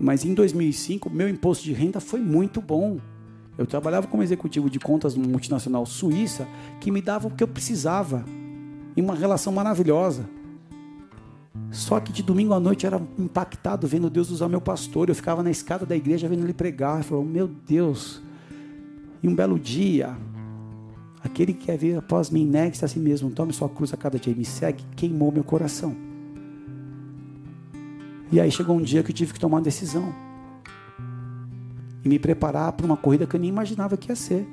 [0.00, 2.98] Mas em 2005, meu imposto de renda foi muito bom.
[3.58, 6.48] Eu trabalhava como executivo de contas numa multinacional suíça
[6.80, 8.24] que me dava o que eu precisava
[8.96, 10.28] em uma relação maravilhosa.
[11.70, 15.08] Só que de domingo à noite eu era impactado vendo Deus usar meu pastor.
[15.08, 16.98] Eu ficava na escada da igreja vendo ele pregar.
[16.98, 18.22] Eu falava, meu Deus.
[19.22, 20.16] E um belo dia,
[21.22, 24.18] aquele que quer vir após mim, negue-se a si mesmo, tome sua cruz a cada
[24.18, 25.96] dia e me segue, queimou meu coração.
[28.30, 30.12] E aí chegou um dia que eu tive que tomar uma decisão.
[32.04, 34.46] E me preparar para uma corrida que eu nem imaginava que ia ser.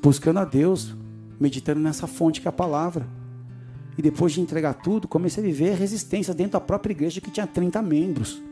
[0.00, 0.96] Buscando a Deus,
[1.38, 3.06] meditando nessa fonte que é a palavra.
[3.96, 7.46] E depois de entregar tudo, comecei a viver resistência dentro da própria igreja que tinha
[7.46, 8.42] 30 membros.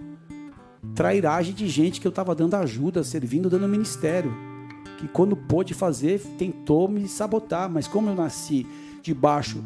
[0.94, 4.32] Trairagem de gente que eu estava dando ajuda, servindo, dando ministério.
[4.98, 7.68] Que quando pôde fazer, tentou me sabotar.
[7.68, 8.66] Mas como eu nasci
[9.02, 9.62] debaixo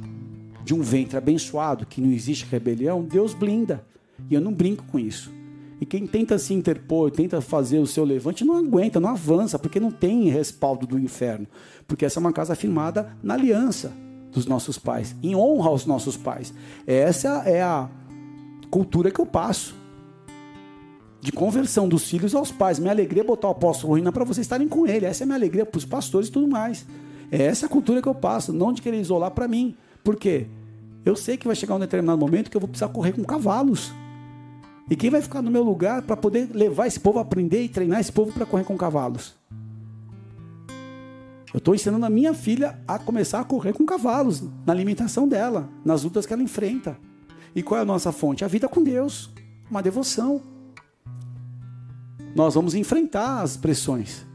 [0.64, 3.84] de um ventre abençoado, que não existe rebelião, Deus blinda.
[4.30, 5.35] E eu não brinco com isso.
[5.80, 9.78] E quem tenta se interpor, tenta fazer o seu levante, não aguenta, não avança, porque
[9.78, 11.46] não tem respaldo do inferno.
[11.86, 13.92] Porque essa é uma casa firmada na aliança
[14.32, 16.52] dos nossos pais, em honra aos nossos pais.
[16.86, 17.88] Essa é a
[18.70, 19.74] cultura que eu passo.
[21.20, 22.78] De conversão dos filhos aos pais.
[22.78, 25.06] Minha alegria é botar o apóstolo Ruína para vocês estarem com ele.
[25.06, 26.86] Essa é a minha alegria para os pastores e tudo mais.
[27.30, 29.74] É essa a cultura que eu passo, não de querer isolar para mim.
[30.04, 30.46] Por quê?
[31.04, 33.92] Eu sei que vai chegar um determinado momento que eu vou precisar correr com cavalos.
[34.88, 37.68] E quem vai ficar no meu lugar para poder levar esse povo a aprender e
[37.68, 39.34] treinar esse povo para correr com cavalos?
[41.52, 45.68] Eu estou ensinando a minha filha a começar a correr com cavalos, na alimentação dela,
[45.84, 46.98] nas lutas que ela enfrenta.
[47.54, 48.44] E qual é a nossa fonte?
[48.44, 49.30] A vida com Deus,
[49.70, 50.42] uma devoção.
[52.34, 54.26] Nós vamos enfrentar as pressões.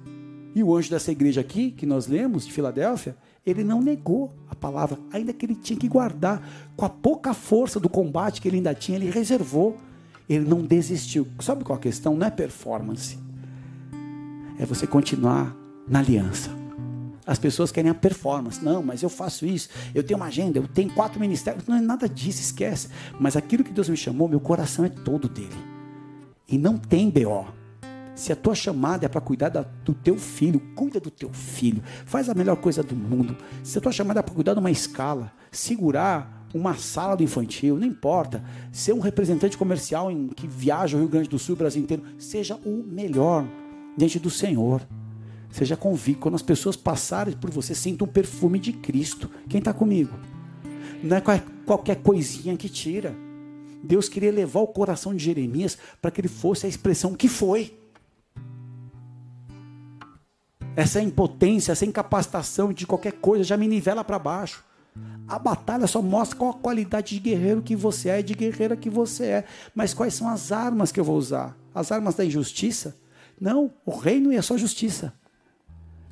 [0.55, 4.55] E o anjo dessa igreja aqui, que nós lemos, de Filadélfia, ele não negou a
[4.55, 6.41] palavra, ainda que ele tinha que guardar.
[6.75, 9.77] Com a pouca força do combate que ele ainda tinha, ele reservou.
[10.31, 11.27] Ele não desistiu.
[11.41, 12.15] Sabe qual a questão?
[12.15, 13.19] Não é performance.
[14.57, 15.53] É você continuar
[15.85, 16.49] na aliança.
[17.27, 18.63] As pessoas querem a performance.
[18.63, 21.67] Não, mas eu faço isso, eu tenho uma agenda, eu tenho quatro ministérios.
[21.67, 22.87] Não é nada disso, esquece.
[23.19, 25.49] Mas aquilo que Deus me chamou, meu coração é todo dele.
[26.47, 27.47] E não tem BO.
[28.15, 31.83] Se a tua chamada é para cuidar do teu filho, cuida do teu filho.
[32.05, 33.35] Faz a melhor coisa do mundo.
[33.63, 37.77] Se a tua chamada é para cuidar de uma escala, segurar uma sala do infantil,
[37.77, 38.43] não importa.
[38.71, 42.03] Ser um representante comercial em, que viaja o Rio Grande do Sul, o Brasil inteiro,
[42.17, 43.45] seja o melhor
[43.97, 44.81] diante do Senhor.
[45.49, 46.21] Seja convicto.
[46.21, 49.29] Quando as pessoas passarem por você, sinta um perfume de Cristo.
[49.49, 50.13] Quem está comigo?
[51.03, 51.21] Não é
[51.65, 53.15] qualquer coisinha que tira.
[53.83, 57.77] Deus queria levar o coração de Jeremias para que ele fosse a expressão que foi.
[60.75, 64.63] Essa impotência, essa incapacitação de qualquer coisa já me nivela para baixo.
[65.27, 68.75] A batalha só mostra qual a qualidade de guerreiro que você é e de guerreira
[68.75, 69.45] que você é.
[69.73, 71.57] Mas quais são as armas que eu vou usar?
[71.73, 72.97] As armas da injustiça?
[73.39, 75.13] Não, o reino é só justiça.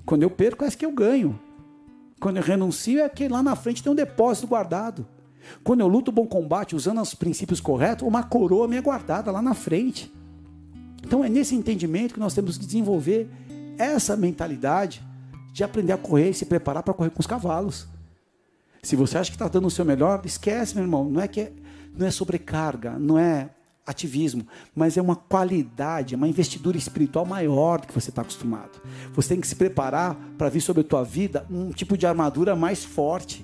[0.05, 1.39] Quando eu perco, é que eu ganho.
[2.19, 5.05] Quando eu renuncio, é que lá na frente tem um depósito guardado.
[5.63, 9.41] Quando eu luto bom combate usando os princípios corretos, uma coroa me é guardada lá
[9.41, 10.11] na frente.
[11.03, 13.29] Então é nesse entendimento que nós temos que desenvolver
[13.77, 15.01] essa mentalidade
[15.53, 17.87] de aprender a correr e se preparar para correr com os cavalos.
[18.81, 21.09] Se você acha que está dando o seu melhor, esquece, meu irmão.
[21.09, 21.53] Não é que é,
[21.95, 23.49] não é sobrecarga, não é
[23.85, 28.79] ativismo, mas é uma qualidade, é uma investidura espiritual maior do que você está acostumado.
[29.13, 32.55] Você tem que se preparar para vir sobre a tua vida um tipo de armadura
[32.55, 33.43] mais forte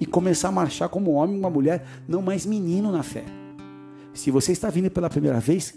[0.00, 3.24] e começar a marchar como homem, uma mulher, não mais menino na fé.
[4.12, 5.74] Se você está vindo pela primeira vez,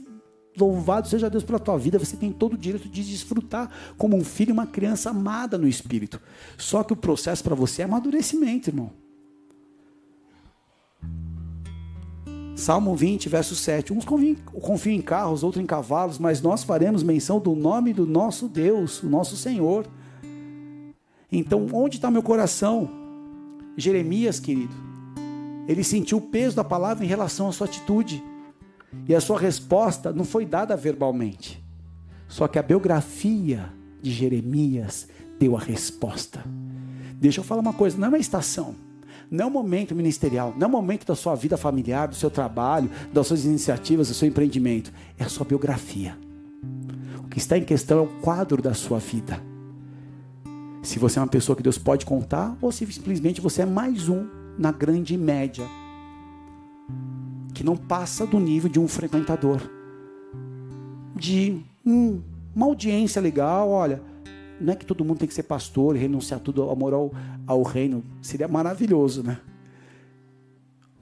[0.58, 4.24] louvado seja Deus pela tua vida, você tem todo o direito de desfrutar como um
[4.24, 6.20] filho, uma criança amada no espírito.
[6.58, 8.92] Só que o processo para você é amadurecimento, irmão.
[12.56, 13.94] Salmo 20, verso 7.
[13.94, 18.48] Uns confiam em carros, outros em cavalos, mas nós faremos menção do nome do nosso
[18.48, 19.86] Deus, o nosso Senhor.
[21.32, 22.90] Então, onde está meu coração?
[23.78, 24.74] Jeremias, querido,
[25.68, 28.24] ele sentiu o peso da palavra em relação à sua atitude.
[29.08, 31.64] E a sua resposta não foi dada verbalmente.
[32.28, 33.72] Só que a biografia
[34.02, 35.08] de Jeremias
[35.40, 36.44] deu a resposta.
[37.14, 38.76] Deixa eu falar uma coisa, não é uma estação
[39.30, 42.30] não é o momento ministerial, não é o momento da sua vida familiar, do seu
[42.30, 44.92] trabalho, das suas iniciativas, do seu empreendimento.
[45.18, 46.18] É a sua biografia.
[47.24, 49.42] O que está em questão é o quadro da sua vida.
[50.82, 54.08] Se você é uma pessoa que Deus pode contar, ou se simplesmente você é mais
[54.08, 55.66] um na grande média,
[57.58, 59.60] que não passa do nível de um frequentador,
[61.16, 64.02] de uma audiência legal, olha
[64.60, 67.12] não é que todo mundo tem que ser pastor e renunciar tudo amor ao,
[67.46, 68.04] ao reino.
[68.22, 69.40] Seria maravilhoso, né?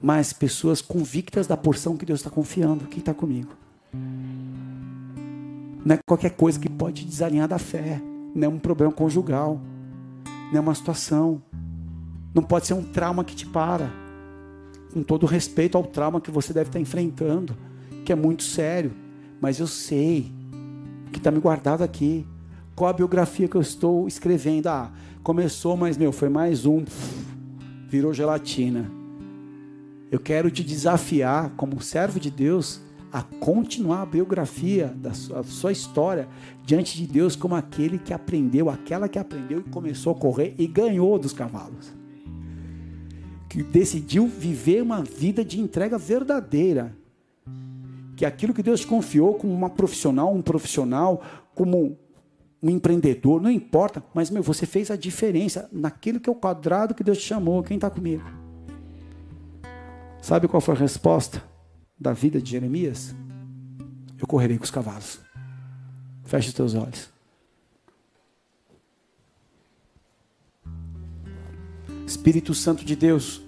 [0.00, 2.86] Mas pessoas convictas da porção que Deus está confiando.
[2.86, 3.52] Quem está comigo?
[5.84, 8.00] Não é qualquer coisa que pode desalinhar da fé.
[8.34, 9.58] Não é um problema conjugal.
[10.52, 11.42] Não é uma situação.
[12.34, 13.90] Não pode ser um trauma que te para.
[14.96, 17.54] Com todo respeito ao trauma que você deve estar enfrentando,
[18.02, 18.92] que é muito sério.
[19.38, 20.32] Mas eu sei
[21.12, 22.26] que está me guardado aqui
[22.74, 24.68] qual a biografia que eu estou escrevendo?
[24.68, 24.90] Ah,
[25.22, 26.82] começou, mas meu, foi mais um,
[27.90, 28.90] virou gelatina.
[30.10, 32.80] Eu quero te desafiar, como servo de Deus,
[33.12, 36.26] a continuar a biografia da sua, sua, história
[36.64, 40.66] diante de Deus como aquele que aprendeu, aquela que aprendeu e começou a correr e
[40.66, 41.92] ganhou dos cavalos.
[43.56, 46.94] Que decidiu viver uma vida de entrega verdadeira.
[48.14, 51.22] Que aquilo que Deus confiou como uma profissional, um profissional,
[51.54, 51.96] como
[52.62, 56.94] um empreendedor, não importa, mas meu, você fez a diferença naquilo que é o quadrado
[56.94, 57.62] que Deus te chamou.
[57.62, 58.24] Quem está comigo?
[60.20, 61.42] Sabe qual foi a resposta
[61.98, 63.14] da vida de Jeremias?
[64.18, 65.18] Eu correrei com os cavalos.
[66.24, 67.08] Feche os teus olhos.
[72.06, 73.45] Espírito Santo de Deus,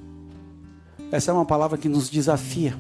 [1.11, 2.77] essa é uma palavra que nos desafia.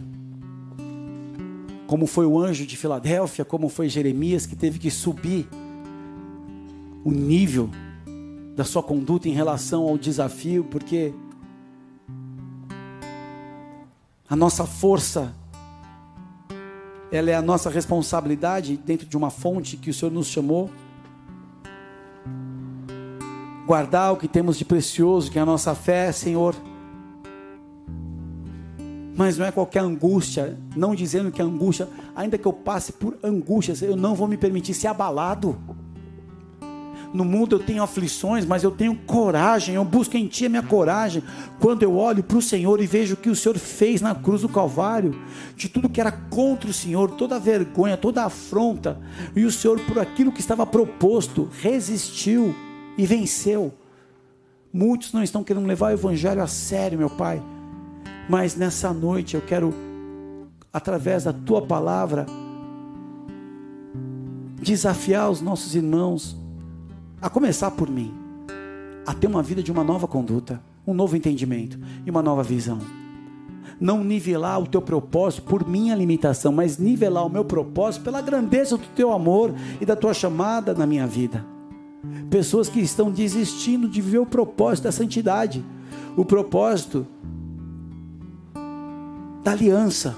[1.86, 5.48] Como foi o anjo de Filadélfia, como foi Jeremias que teve que subir
[7.04, 7.70] o nível
[8.54, 11.14] da sua conduta em relação ao desafio, porque
[14.28, 15.32] a nossa força
[17.10, 20.70] ela é a nossa responsabilidade dentro de uma fonte que o Senhor nos chamou.
[23.66, 26.54] Guardar o que temos de precioso, que é a nossa fé, Senhor.
[29.18, 33.18] Mas não é qualquer angústia, não dizendo que a angústia, ainda que eu passe por
[33.20, 35.58] angústias, eu não vou me permitir ser abalado.
[37.12, 40.62] No mundo eu tenho aflições, mas eu tenho coragem, eu busco em Ti a minha
[40.62, 41.20] coragem.
[41.58, 44.42] Quando eu olho para o Senhor e vejo o que o Senhor fez na cruz
[44.42, 45.20] do Calvário,
[45.56, 49.00] de tudo que era contra o Senhor, toda a vergonha, toda a afronta,
[49.34, 52.54] e o Senhor, por aquilo que estava proposto, resistiu
[52.96, 53.74] e venceu.
[54.72, 57.42] Muitos não estão querendo levar o Evangelho a sério, meu Pai,
[58.28, 59.72] mas nessa noite eu quero,
[60.72, 62.26] através da Tua palavra,
[64.60, 66.36] desafiar os nossos irmãos
[67.22, 68.12] a começar por mim,
[69.06, 72.78] a ter uma vida de uma nova conduta, um novo entendimento e uma nova visão.
[73.80, 78.76] Não nivelar o teu propósito por minha limitação, mas nivelar o meu propósito pela grandeza
[78.76, 81.44] do teu amor e da tua chamada na minha vida.
[82.28, 85.64] Pessoas que estão desistindo de viver o propósito da santidade,
[86.16, 87.06] o propósito
[89.42, 90.16] da aliança,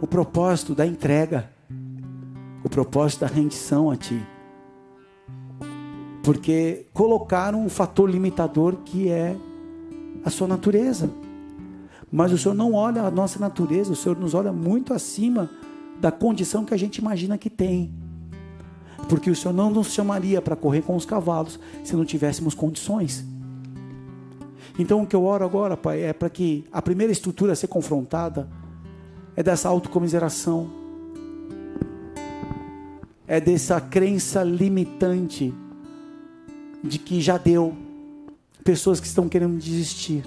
[0.00, 1.50] o propósito da entrega,
[2.64, 4.20] o propósito da rendição a ti
[6.22, 9.36] porque colocaram um fator limitador que é
[10.24, 11.10] a sua natureza.
[12.12, 15.50] Mas o Senhor não olha a nossa natureza, o Senhor nos olha muito acima
[16.00, 17.92] da condição que a gente imagina que tem.
[19.08, 23.24] Porque o Senhor não nos chamaria para correr com os cavalos se não tivéssemos condições.
[24.80, 27.66] Então o que eu oro agora, Pai, é para que a primeira estrutura a ser
[27.66, 28.48] confrontada
[29.36, 30.70] é dessa autocomiseração,
[33.26, 35.52] é dessa crença limitante
[36.82, 37.76] de que já deu,
[38.64, 40.24] pessoas que estão querendo desistir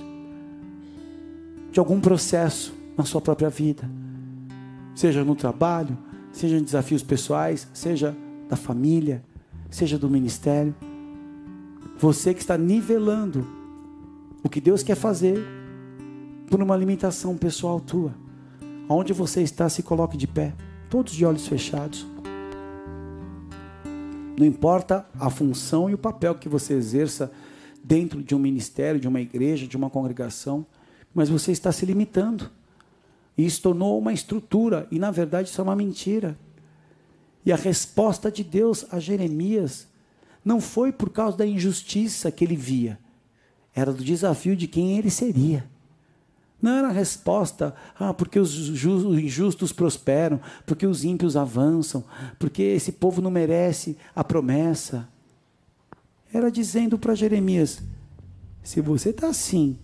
[1.71, 3.89] de algum processo na sua própria vida,
[4.93, 5.97] seja no trabalho,
[6.31, 8.15] seja em desafios pessoais, seja
[8.47, 9.23] da família,
[9.71, 10.75] seja do ministério.
[11.97, 13.62] Você que está nivelando
[14.43, 15.39] o que Deus quer fazer
[16.49, 18.13] por uma limitação pessoal tua.
[18.89, 20.53] Onde você está, se coloque de pé,
[20.89, 22.05] todos de olhos fechados.
[24.37, 27.31] Não importa a função e o papel que você exerça
[27.83, 30.65] dentro de um ministério, de uma igreja, de uma congregação,
[31.13, 32.49] mas você está se limitando.
[33.37, 36.37] E isso tornou uma estrutura, e na verdade isso é uma mentira.
[37.45, 39.87] E a resposta de Deus a Jeremias
[40.43, 42.99] não foi por causa da injustiça que ele via,
[43.75, 45.67] era do desafio de quem ele seria.
[46.61, 52.05] Não era a resposta, ah, porque os injustos prosperam, porque os ímpios avançam,
[52.39, 55.05] porque esse povo não merece a promessa.
[56.33, 57.83] Era dizendo para Jeremias:
[58.63, 59.77] se você está assim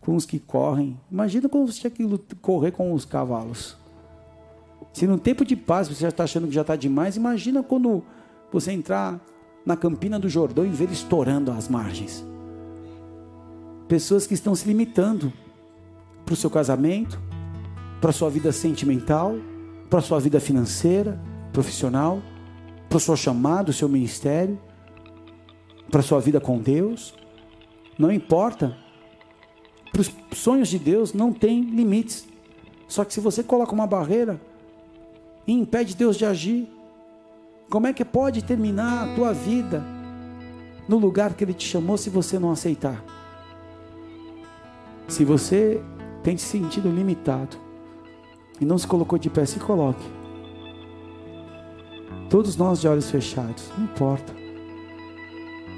[0.00, 3.76] com os que correm, imagina como você tinha que correr com os cavalos.
[4.94, 8.02] Se no tempo de paz você já está achando que já está demais, imagina quando
[8.50, 9.20] você entrar
[9.66, 12.24] na campina do Jordão e ver estourando as margens.
[13.88, 15.32] Pessoas que estão se limitando
[16.26, 17.18] para o seu casamento,
[18.02, 19.34] para a sua vida sentimental,
[19.88, 21.18] para a sua vida financeira,
[21.54, 22.20] profissional,
[22.86, 24.60] para o seu chamado, o seu ministério,
[25.90, 27.14] para a sua vida com Deus.
[27.98, 28.76] Não importa.
[29.90, 32.28] Para os sonhos de Deus não tem limites.
[32.86, 34.38] Só que se você coloca uma barreira
[35.46, 36.68] e impede Deus de agir,
[37.70, 39.82] como é que pode terminar a tua vida
[40.86, 43.17] no lugar que Ele te chamou se você não aceitar?
[45.08, 45.82] Se você
[46.22, 47.56] tem se sentido limitado
[48.60, 50.04] e não se colocou de pé, se coloque.
[52.28, 54.34] Todos nós de olhos fechados, não importa.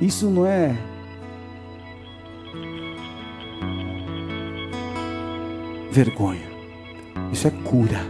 [0.01, 0.77] Isso não é
[5.93, 6.51] vergonha.
[7.33, 8.01] Isso é cura.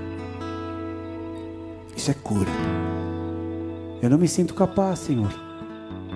[1.95, 2.51] Isso é cura.
[4.01, 5.33] Eu não me sinto capaz, Senhor.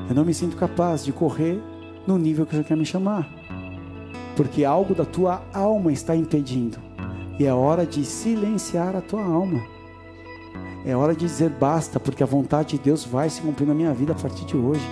[0.09, 1.61] Eu não me sinto capaz de correr
[2.07, 3.44] no nível que o Senhor quer me chamar
[4.37, 6.79] porque algo da tua alma está impedindo.
[7.39, 9.61] E é hora de silenciar a tua alma.
[10.87, 13.93] É hora de dizer basta, porque a vontade de Deus vai se cumprir na minha
[13.93, 14.87] vida a partir de hoje.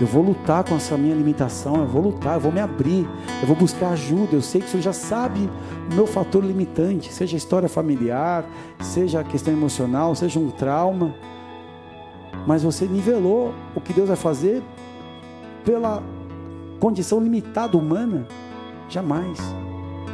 [0.00, 3.08] Eu vou lutar com essa minha limitação, eu vou lutar, eu vou me abrir,
[3.40, 4.34] eu vou buscar ajuda.
[4.34, 5.48] Eu sei que o Senhor já sabe
[5.90, 8.44] o meu fator limitante, seja história familiar,
[8.80, 11.14] seja questão emocional, seja um trauma.
[12.46, 14.62] Mas você nivelou o que Deus vai fazer
[15.64, 16.02] pela
[16.78, 18.26] condição limitada humana?
[18.88, 19.38] Jamais.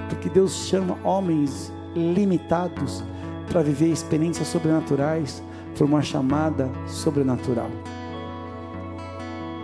[0.08, 3.04] Porque Deus chama homens limitados
[3.50, 5.42] para viver experiências sobrenaturais
[5.76, 7.70] por uma chamada sobrenatural.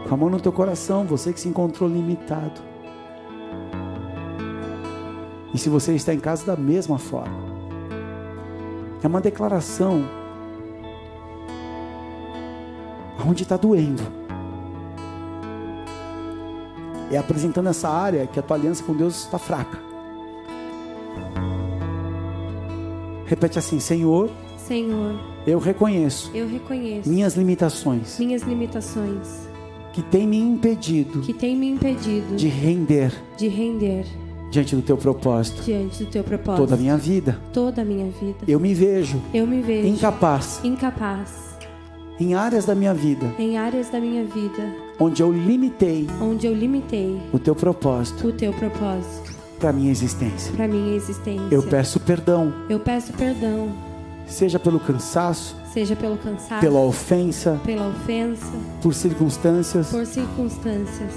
[0.08, 2.60] Com a mão no teu coração, você que se encontrou limitado.
[5.52, 7.50] E se você está em casa da mesma forma,
[9.02, 10.04] É uma declaração.
[13.26, 14.19] Onde está doendo.
[17.10, 19.78] É apresentando essa área que a tua aliança com Deus está fraca.
[23.26, 29.48] Repete assim: Senhor, Senhor, eu reconheço eu reconheço minhas limitações minhas limitações
[29.92, 34.06] que têm me impedido que têm me impedido de render de render
[34.50, 37.40] diante do teu propósito diante do teu propósito toda a minha vida.
[37.52, 38.38] toda a minha vida.
[38.46, 41.58] Eu me vejo Eu me vejo incapaz incapaz
[42.18, 46.54] em áreas da minha vida em áreas da minha vida onde eu limitei onde eu
[46.54, 50.52] limitei o teu propósito o teu propósito para minha existência.
[50.54, 51.48] para minha existência.
[51.50, 53.70] Eu peço perdão, Eu peço perdão,
[54.26, 58.46] seja pelo cansaço, seja pelo cansaço, pela ofensa, pela ofensa,
[58.80, 61.12] por circunstâncias por circunstâncias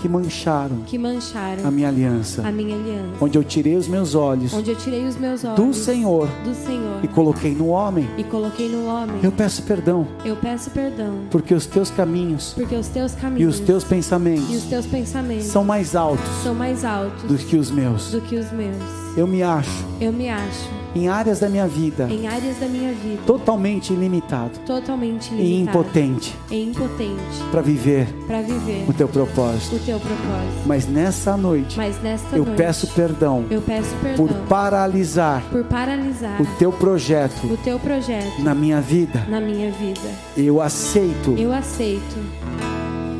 [0.00, 4.14] que mancharam que mancharam a minha aliança, a minha aliança, onde eu tirei os meus
[4.14, 8.08] olhos onde eu tirei os meus olhos do Senhor do Senhor e coloquei no homem.
[8.16, 9.16] e coloquei no homem.
[9.22, 13.54] Eu peço perdão, Eu peço perdão, porque os teus caminhos porque os teus e caminhos
[13.54, 17.56] os teus e os pensamentos teus pensamentos são mais altos são mais altos do que
[17.56, 18.10] os meus.
[18.10, 18.76] do que os meus.
[19.16, 22.92] Eu me acho Eu me acho em áreas da minha vida em áreas da minha
[22.92, 29.08] vida totalmente ilimitado totalmente e limitado impotente e impotente para viver para viver o teu
[29.08, 29.76] propósito.
[29.76, 30.62] o teu propósito.
[30.66, 35.64] Mas nessa noite Mas nesta eu noite peço perdão eu peço perdão por paralisar por
[35.64, 39.24] paralisar o teu projeto o teu projeto na minha vida.
[39.28, 40.00] na minha vida.
[40.36, 42.18] Eu aceito Eu aceito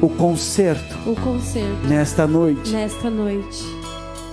[0.03, 2.71] o conserto o conserto nesta noite.
[2.71, 3.80] nesta noite.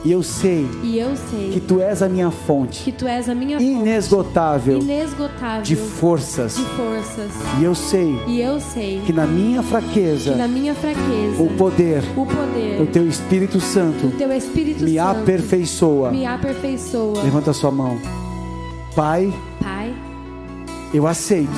[0.05, 3.27] E eu sei E eu sei que tu és a minha fonte que tu és
[3.27, 6.55] a minha inesgotável inesgotável de forças.
[6.55, 7.31] de forças.
[7.59, 11.49] E eu sei E eu sei que na minha que fraqueza na minha fraqueza o
[11.57, 16.11] poder o poder do teu Espírito Santo teu Espírito me Santo aperfeiçoa.
[16.11, 17.23] me aperfeiçoa.
[17.23, 17.97] Levanta a sua mão.
[18.95, 19.93] Pai, Pai,
[20.93, 21.51] eu aceito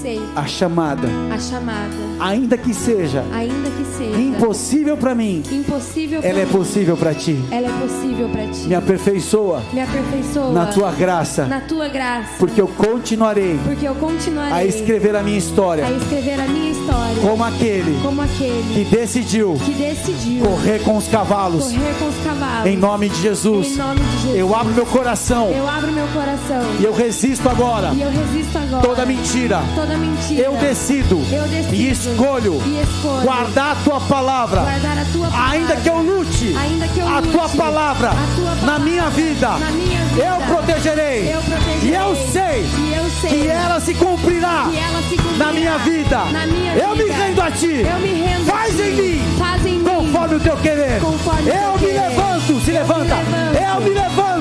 [0.00, 4.18] aceito a chamada, a chamada, ainda que seja ainda que seja.
[4.18, 7.38] impossível para mim, impossível ela é mim, possível para ti.
[7.50, 8.60] ela é possível para ti.
[8.66, 13.94] Me aperfeiçoa Me aperfeiçoa na tua graça, na tua graça, porque eu continuarei porque eu
[13.94, 15.84] continuarei a escrever a minha história.
[15.86, 17.16] a escrever a minha história.
[17.20, 21.64] Como aquele como aquele que decidiu que decidiu correr com os cavalos.
[21.64, 22.66] correr com os cavalos.
[22.66, 24.36] Em nome de Jesus, Em nome de Jesus.
[24.38, 25.50] eu abro meu coração.
[25.50, 26.62] Eu abro meu coração.
[26.80, 29.60] E eu resisto agora e eu resisto agora toda mentira.
[29.74, 30.42] toda mentira.
[30.42, 35.52] Eu decido Eu decido e escolho e escolho guardar a tua palavra, a tua palavra.
[35.52, 38.78] ainda que eu lute Ainda que eu a lute tua palavra a tua na palavra
[38.84, 39.48] minha vida.
[39.48, 40.22] na minha vida.
[40.24, 41.32] Eu protegerei.
[41.34, 41.90] Eu protegerei.
[41.90, 45.78] E eu sei E eu sei que ela se cumprirá ela se cumprirá na minha
[45.78, 46.18] vida.
[46.32, 47.04] Na minha eu vida.
[47.04, 47.66] me rendo a ti.
[47.86, 48.88] Eu me rendo Faz a ti.
[48.88, 49.84] em mim Faz em mim.
[49.84, 51.00] conforme o teu querer.
[51.02, 52.00] Eu me querer.
[52.08, 53.02] levanto, se Eu levanta.
[53.02, 53.56] me levanto.
[53.56, 54.39] Eu me levanto.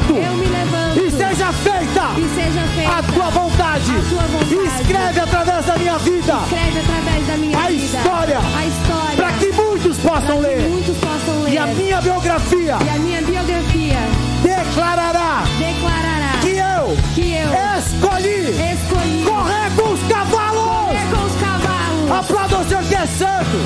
[1.49, 3.91] Seja feita E seja feita a tua vontade.
[3.91, 4.81] a tua vontade.
[4.81, 8.37] Escreve através da minha vida Escreve através da minha A vida história.
[8.39, 10.69] a história para que muitos possam que ler.
[10.69, 13.97] muitos possam ler E a minha biografia E a minha biografia
[14.43, 20.63] declarará declarará que eu que eu escolhi escolhi correr com os cavalos.
[20.63, 23.57] correr com os cavalos Aplauda o Senhor que é santo.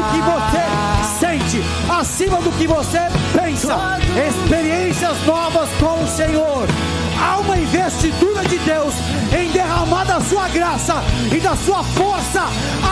[0.00, 3.00] Do que você sente, acima do que você
[3.34, 3.98] pensa.
[4.28, 6.66] Experiências novas com o Senhor.
[7.20, 8.94] Há uma investidura de Deus
[9.38, 10.94] em derramar da sua graça
[11.30, 12.44] e da sua força,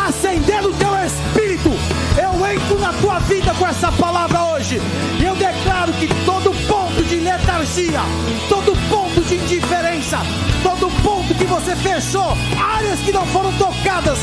[0.06, 1.70] acender o teu espírito.
[2.18, 4.80] Eu entro na tua vida com essa palavra hoje.
[5.18, 8.00] E eu declaro que todo ponto de letargia,
[8.48, 10.18] todo ponto de indiferença,
[10.62, 12.36] todo ponto que você fechou,
[12.76, 14.18] áreas que não foram tocadas,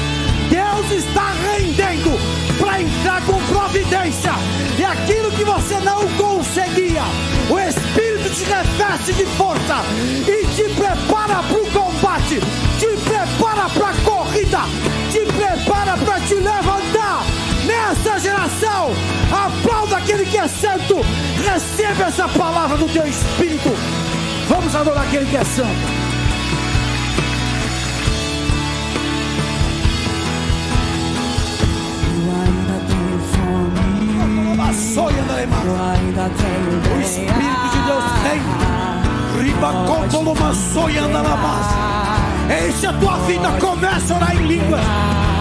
[0.75, 2.19] Deus está rendendo
[2.59, 4.31] para entrar com providência.
[4.77, 7.03] E aquilo que você não conseguia,
[7.49, 9.83] o Espírito te reveste de força
[10.27, 12.41] e te prepara para o combate,
[12.77, 14.59] te prepara para a corrida,
[15.11, 17.23] te prepara para te levantar
[17.65, 18.91] nessa geração.
[19.31, 20.97] Aplauda aquele que é santo,
[21.45, 23.69] receba essa palavra do teu espírito.
[24.49, 26.04] Vamos adorar aquele que é santo.
[36.93, 38.41] O Espírito de Deus tem.
[39.41, 41.67] Ribacontolomassoiandarabás.
[42.67, 44.81] Enche a tua vida, começa a orar em línguas.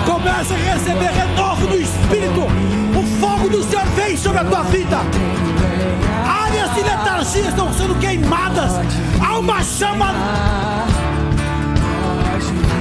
[0.07, 2.47] Começa a receber renovo do Espírito.
[2.97, 4.99] O fogo do Senhor vem sobre a tua vida.
[6.25, 8.75] Áreas de letargia estão sendo queimadas.
[9.21, 10.15] Há uma chama.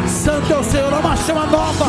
[0.07, 1.87] Santo é o Senhor, há uma chama nova.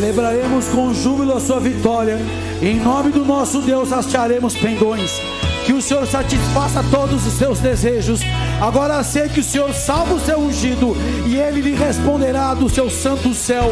[0.00, 2.18] Celebraremos com júbilo a sua vitória.
[2.62, 5.20] Em nome do nosso Deus, hastearemos pendões.
[5.66, 8.22] Que o Senhor satisfaça todos os seus desejos.
[8.62, 10.96] Agora sei que o Senhor salva o seu ungido
[11.26, 13.70] e ele lhe responderá do seu santo céu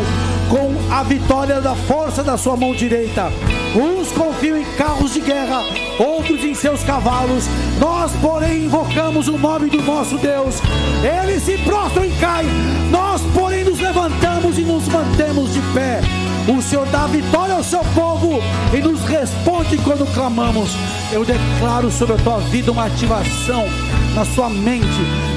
[0.50, 3.32] com a vitória da força da sua mão direita.
[3.74, 5.62] Uns confiam em carros de guerra,
[5.98, 7.44] outros em seus cavalos.
[7.80, 10.56] Nós, porém, invocamos o nome do nosso Deus.
[11.02, 12.50] Eles se prostram e caem.
[12.90, 16.17] Nós, porém, nos levantamos e nos mantemos de pé.
[16.48, 18.40] O Senhor dá vitória ao seu povo
[18.72, 20.70] e nos responde quando clamamos.
[21.12, 23.66] Eu declaro sobre a tua vida uma ativação
[24.14, 24.86] na sua mente,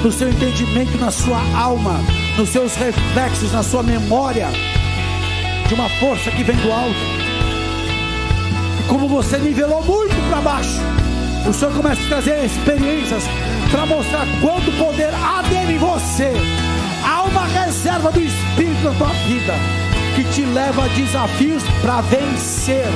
[0.02, 2.00] no seu entendimento, na sua alma,
[2.38, 4.48] nos seus reflexos, na sua memória,
[5.68, 6.96] de uma força que vem do alto.
[8.80, 10.80] E como você nivelou muito para baixo,
[11.46, 13.24] o Senhor começa a trazer experiências
[13.70, 16.32] para mostrar quanto poder há dele em você.
[17.06, 19.54] Há uma reserva do Espírito na tua vida
[20.14, 22.86] que te leva a desafios para vencer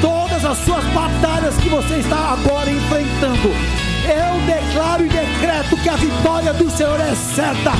[0.00, 3.50] todas as suas batalhas que você está agora enfrentando.
[4.06, 7.72] Eu declaro e decreto que a vitória do Senhor é certa.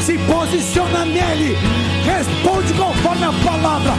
[0.00, 1.56] Se posiciona nele,
[2.04, 3.94] responde conforme a palavra,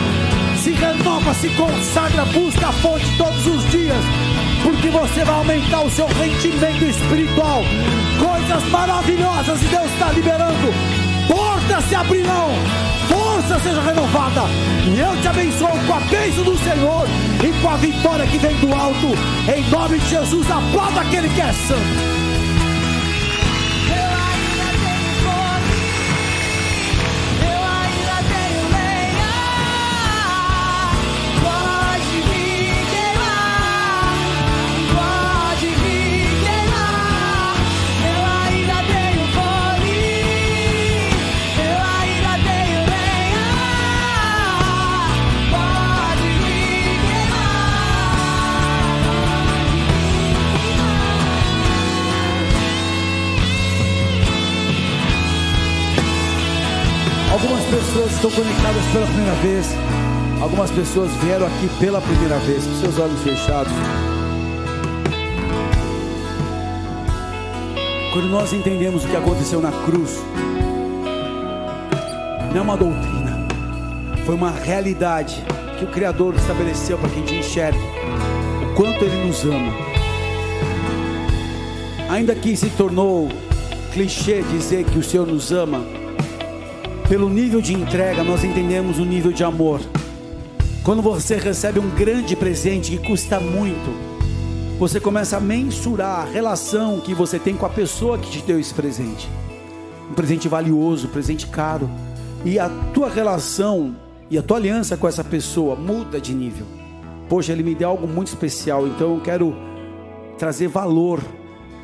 [0.63, 4.03] se renova, se consagra, busca a fonte todos os dias,
[4.63, 7.63] porque você vai aumentar o seu rendimento espiritual.
[8.20, 11.05] Coisas maravilhosas e Deus está liberando.
[11.28, 12.51] Portas se abrirão,
[13.07, 14.43] força seja renovada.
[14.88, 17.07] E eu te abençoo com a bênção do Senhor
[17.43, 19.07] e com a vitória que vem do alto.
[19.53, 22.14] Em nome de Jesus, aplauda aquele que é santo.
[58.28, 59.67] Estão conectadas pela primeira vez.
[60.41, 63.71] Algumas pessoas vieram aqui pela primeira vez, com seus olhos fechados.
[68.13, 70.23] Quando nós entendemos o que aconteceu na cruz,
[72.51, 73.47] não é uma doutrina,
[74.26, 75.43] foi uma realidade
[75.78, 79.73] que o Criador estabeleceu para que a gente enxergue o quanto Ele nos ama.
[82.09, 83.30] Ainda que se tornou
[83.93, 85.82] clichê dizer que o Senhor nos ama,
[87.08, 89.80] Pelo nível de entrega, nós entendemos o nível de amor.
[90.84, 93.93] Quando você recebe um grande presente que custa muito,
[94.80, 98.60] você começa a mensurar a relação que você tem com a pessoa que te deu
[98.60, 99.30] esse presente.
[100.10, 101.88] Um presente valioso, um presente caro.
[102.43, 103.95] E a tua relação
[104.28, 106.66] e a tua aliança com essa pessoa muda de nível.
[107.30, 109.56] Poxa, ele me deu algo muito especial, então eu quero
[110.39, 111.22] trazer valor,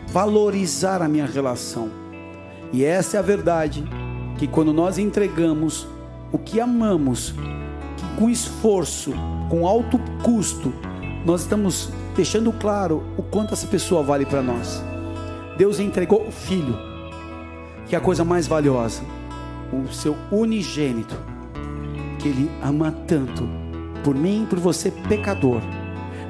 [0.07, 1.91] valorizar a minha relação.
[2.74, 3.84] E essa é a verdade
[4.41, 5.87] que quando nós entregamos
[6.31, 9.13] o que amamos, que com esforço,
[9.47, 10.73] com alto custo,
[11.23, 14.83] nós estamos deixando claro o quanto essa pessoa vale para nós.
[15.59, 16.75] Deus entregou o filho,
[17.85, 19.03] que é a coisa mais valiosa,
[19.71, 21.15] o seu unigênito,
[22.17, 23.47] que ele ama tanto
[24.03, 25.61] por mim e por você pecador.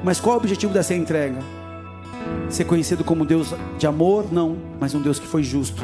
[0.04, 1.38] Mas qual é o objetivo dessa entrega?
[2.50, 4.30] Ser conhecido como Deus de amor?
[4.30, 5.82] Não, mas um Deus que foi justo.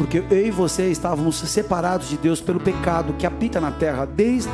[0.00, 4.48] Porque eu e você estávamos separados de Deus pelo pecado que habita na terra desde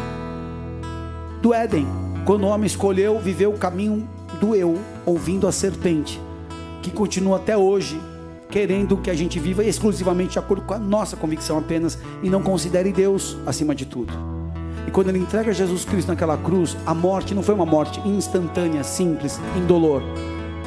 [1.40, 1.86] do Éden,
[2.24, 4.08] quando o homem escolheu viver o caminho
[4.40, 4.76] do eu,
[5.06, 6.20] ouvindo a serpente,
[6.82, 7.96] que continua até hoje
[8.50, 12.42] querendo que a gente viva exclusivamente de acordo com a nossa convicção apenas e não
[12.42, 14.12] considere Deus acima de tudo.
[14.84, 18.82] E quando ele entrega Jesus Cristo naquela cruz, a morte não foi uma morte instantânea,
[18.82, 20.02] simples, indolor.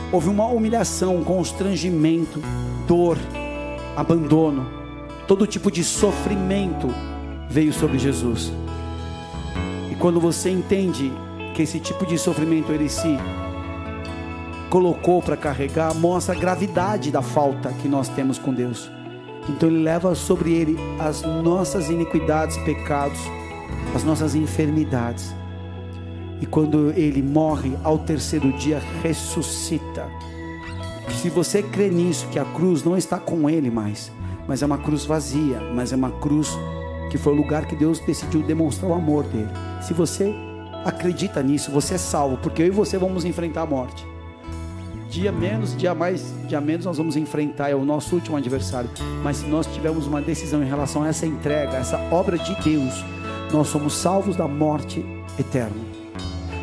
[0.09, 2.41] Houve uma humilhação, um constrangimento,
[2.88, 3.17] dor,
[3.96, 4.68] abandono,
[5.28, 6.88] todo tipo de sofrimento
[7.50, 8.52] veio sobre Jesus.
[9.92, 11.12] E quando você entende
[11.54, 13.18] que esse tipo de sofrimento ele se
[14.70, 18.90] colocou para carregar, mostra a gravidade da falta que nós temos com Deus.
[19.50, 23.20] Então ele leva sobre ele as nossas iniquidades, pecados,
[23.96, 25.34] as nossas enfermidades.
[26.40, 30.08] E quando ele morre, ao terceiro dia ressuscita.
[31.18, 34.12] Se você crê nisso, que a cruz não está com ele mais,
[34.47, 36.57] mas é uma cruz vazia, mas é uma cruz
[37.10, 39.49] que foi o lugar que Deus decidiu demonstrar o amor dele.
[39.82, 40.34] Se você
[40.86, 44.07] acredita nisso, você é salvo, porque eu e você vamos enfrentar a morte.
[45.10, 48.89] Dia menos, dia mais, dia menos nós vamos enfrentar, é o nosso último adversário.
[49.24, 53.03] Mas se nós tivermos uma decisão em relação a essa entrega, essa obra de Deus,
[53.51, 55.03] nós somos salvos da morte
[55.39, 55.99] eterna.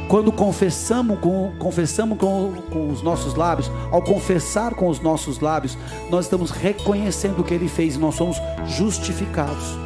[0.09, 5.77] Quando confessamos com, confessamos com, com os nossos lábios, ao confessar com os nossos lábios,
[6.09, 8.37] nós estamos reconhecendo o que Ele fez e nós somos
[8.67, 9.77] justificados.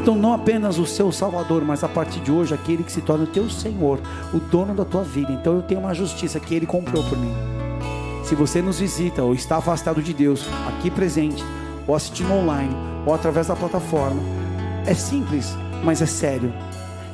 [0.00, 3.24] Então, não apenas o seu Salvador, mas a partir de hoje, aquele que se torna
[3.24, 4.00] o teu Senhor,
[4.32, 5.32] o dono da tua vida.
[5.32, 7.34] Então, eu tenho uma justiça que Ele comprou por mim.
[8.24, 11.44] Se você nos visita ou está afastado de Deus, aqui presente,
[11.86, 12.74] ou assistindo online,
[13.04, 14.22] ou através da plataforma,
[14.86, 16.52] é simples, mas é sério.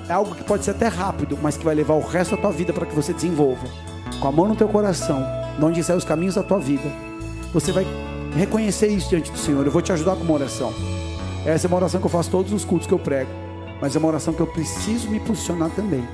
[0.09, 2.53] É algo que pode ser até rápido, mas que vai levar o resto da tua
[2.53, 3.67] vida para que você desenvolva.
[4.21, 5.21] Com a mão no teu coração,
[5.59, 6.89] de onde saem os caminhos da tua vida,
[7.53, 7.85] você vai
[8.37, 9.67] reconhecer isso diante do Senhor.
[9.67, 10.73] Eu vou te ajudar com uma oração.
[11.45, 13.31] Essa é uma oração que eu faço todos os cultos que eu prego,
[13.81, 16.07] mas é uma oração que eu preciso me posicionar também.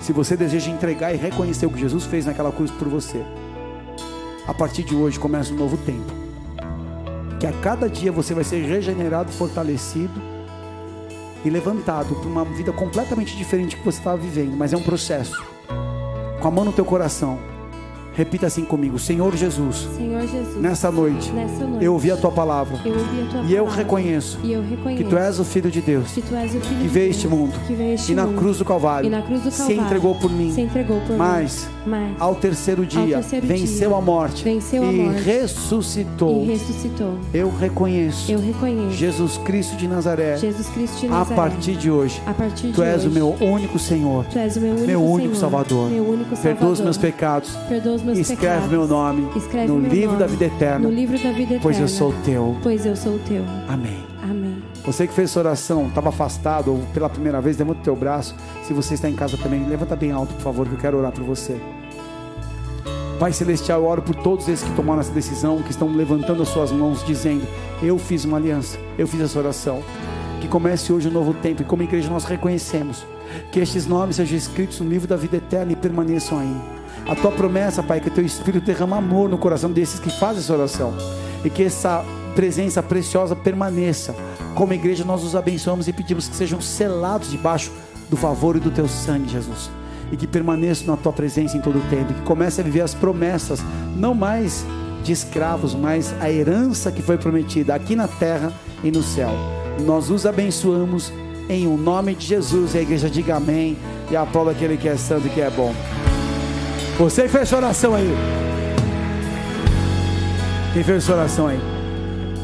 [0.00, 3.22] Se você deseja entregar e reconhecer o que Jesus fez naquela cruz por você,
[4.46, 6.12] a partir de hoje começa um novo tempo.
[7.38, 10.35] Que a cada dia você vai ser regenerado, fortalecido
[11.46, 15.40] e levantado para uma vida completamente diferente que você estava vivendo, mas é um processo.
[16.40, 17.38] Com a mão no teu coração,
[18.16, 22.30] repita assim comigo: Senhor Jesus, Senhor Jesus, nessa noite, nessa noite eu ouvi a tua
[22.32, 25.44] palavra eu a tua e eu palavra, reconheço e eu reconheço que tu és o
[25.44, 27.90] Filho de Deus que tu és o filho que veio a este mundo que veio
[27.90, 30.14] a este e na mundo, cruz do Calvário e na cruz do se Calvário entregou
[30.14, 34.00] por mim, se entregou por mas mim, mas ao terceiro dia terceiro venceu dia, a
[34.00, 36.42] morte venceu a e morte, ressuscitou.
[36.42, 37.18] e ressuscitou.
[37.34, 41.36] Eu reconheço Eu reconheço Jesus Cristo de Nazaré Jesus Cristo de a Nazaré.
[41.36, 42.20] partir de hoje.
[42.26, 44.86] a partir Tu de és hoje, o meu único Senhor, Tu és o meu único,
[44.86, 45.90] meu único Senhor, Salvador.
[45.90, 46.42] Meu único Salvador.
[46.42, 47.50] Perdoa os meus pecados.
[47.68, 48.70] Perdoa os meus Escreve pecados.
[48.70, 51.60] meu nome Escreve no meu livro nome da vida eterna, No livro da vida eterna.
[51.62, 52.56] pois eu sou teu.
[52.62, 53.42] Pois eu sou teu.
[53.68, 54.04] Amém.
[54.22, 54.56] Amém.
[54.84, 58.34] Você que fez essa oração, estava afastado ou pela primeira vez, levanta o teu braço.
[58.64, 61.12] Se você está em casa também, levanta bem alto, por favor, que eu quero orar
[61.12, 61.56] por você.
[63.18, 66.48] Pai Celestial, eu oro por todos esses que tomaram essa decisão, que estão levantando as
[66.48, 67.46] suas mãos, dizendo:
[67.82, 69.82] Eu fiz uma aliança, eu fiz essa oração.
[70.40, 73.06] Que comece hoje um novo tempo, e como igreja nós reconhecemos
[73.50, 76.56] que estes nomes sejam escritos no livro da vida eterna e permaneçam aí.
[77.08, 80.38] A tua promessa, Pai, é que teu Espírito derrama amor no coração desses que fazem
[80.38, 80.94] essa oração,
[81.44, 82.04] e que essa
[82.34, 84.14] presença preciosa permaneça.
[84.54, 87.70] Como igreja, nós os abençoamos e pedimos que sejam selados debaixo
[88.10, 89.70] do favor e do teu sangue, Jesus
[90.10, 92.94] e que permaneçam na tua presença em todo o tempo, que comece a viver as
[92.94, 93.60] promessas,
[93.96, 94.64] não mais
[95.02, 98.52] de escravos, mas a herança que foi prometida aqui na terra
[98.82, 99.30] e no céu.
[99.84, 101.12] Nós os abençoamos
[101.48, 102.74] em o nome de Jesus.
[102.74, 103.76] E a igreja diga amém
[104.10, 105.72] e aplauda aquele que é santo e que é bom.
[106.98, 108.10] Você que fez oração aí.
[110.72, 111.60] Quem fez essa oração aí?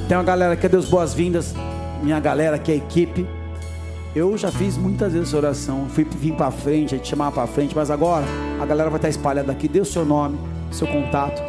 [0.07, 1.55] Tem uma galera que deu as boas-vindas.
[2.03, 3.27] minha galera aqui, a equipe.
[4.15, 7.75] Eu já fiz muitas vezes oração, fui vim para frente, a gente chamava para frente,
[7.75, 8.27] mas agora
[8.61, 9.67] a galera vai estar espalhada aqui.
[9.67, 10.39] Dê o seu nome,
[10.71, 11.43] seu contato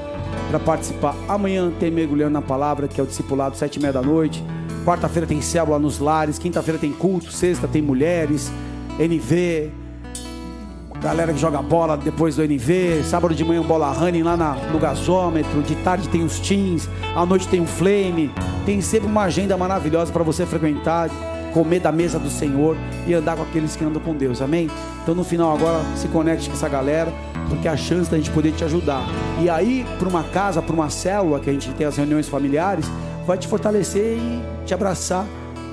[0.50, 1.14] para participar.
[1.28, 4.42] Amanhã tem mergulhando na palavra, que é o discipulado sete e meia da noite.
[4.86, 8.50] Quarta-feira tem célula nos lares, quinta-feira tem culto, sexta tem mulheres,
[8.98, 9.72] NV,
[11.04, 14.80] galera que joga bola depois do NV, sábado de manhã bola running lá na, no
[14.80, 18.32] gasômetro, de tarde tem os teams, à noite tem um flame,
[18.66, 21.10] tem sempre uma agenda maravilhosa para você frequentar,
[21.54, 24.70] comer da mesa do Senhor e andar com aqueles que andam com Deus, amém?
[25.04, 27.14] Então no final agora se conecte com essa galera,
[27.50, 29.04] porque a chance da gente poder te ajudar.
[29.42, 32.86] E aí, para uma casa, para uma célula que a gente tem as reuniões familiares,
[33.28, 35.26] vai te fortalecer e te abraçar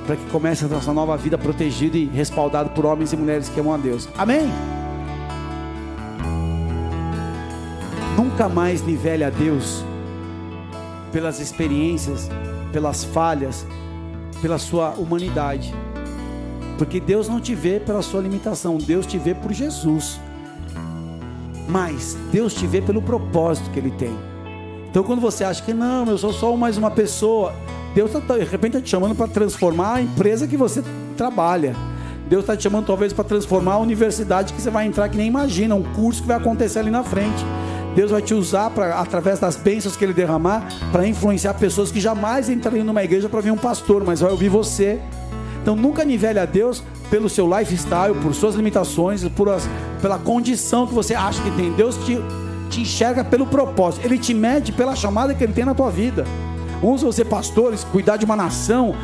[0.07, 3.61] para que comece a nossa nova vida protegida e respaldado por homens e mulheres que
[3.61, 4.09] amam a Deus.
[4.19, 4.51] Amém?
[8.31, 9.85] Nunca mais nivele a Deus
[11.13, 12.31] pelas experiências,
[12.73, 13.67] pelas falhas,
[14.41, 15.75] pela sua humanidade.
[16.79, 20.19] Porque Deus não te vê pela sua limitação, Deus te vê por Jesus.
[21.69, 24.17] Mas Deus te vê pelo propósito que Ele tem.
[24.91, 27.53] Então, quando você acha que não, eu sou só mais uma pessoa,
[27.95, 30.83] Deus está de repente tá te chamando para transformar a empresa que você
[31.17, 31.77] trabalha.
[32.29, 35.27] Deus está te chamando talvez para transformar a universidade que você vai entrar que nem
[35.27, 37.45] imagina, um curso que vai acontecer ali na frente.
[37.95, 42.01] Deus vai te usar para através das bênçãos que Ele derramar para influenciar pessoas que
[42.01, 45.01] jamais entrariam numa igreja para ver um pastor, mas vai ouvir você.
[45.63, 49.69] Então nunca nivele a Deus pelo seu lifestyle, por suas limitações, por as,
[50.01, 51.73] pela condição que você acha que tem.
[51.73, 52.19] Deus te,
[52.71, 56.25] te enxerga pelo propósito, Ele te mede pela chamada que Ele tem na tua vida.
[56.83, 58.95] Uns vão ser pastores, cuidar de uma nação,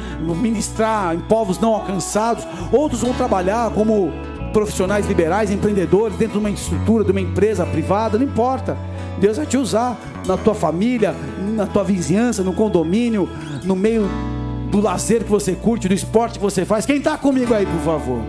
[0.41, 2.47] ministrar em povos não alcançados.
[2.73, 4.11] Outros vão trabalhar como
[4.57, 8.75] profissionais liberais, empreendedores, dentro de uma estrutura, de uma empresa privada, não importa.
[9.21, 11.15] Deus vai te usar na tua família,
[11.55, 13.29] na tua vizinhança, no condomínio,
[13.65, 14.09] no meio
[14.71, 16.87] do lazer que você curte, do esporte que você faz.
[16.87, 18.23] Quem está comigo aí, por favor?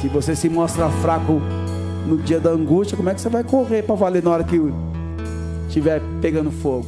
[0.00, 1.42] Se você se mostra fraco
[2.06, 4.58] no dia da angústia, como é que você vai correr para valer na hora que
[5.68, 6.86] estiver pegando fogo?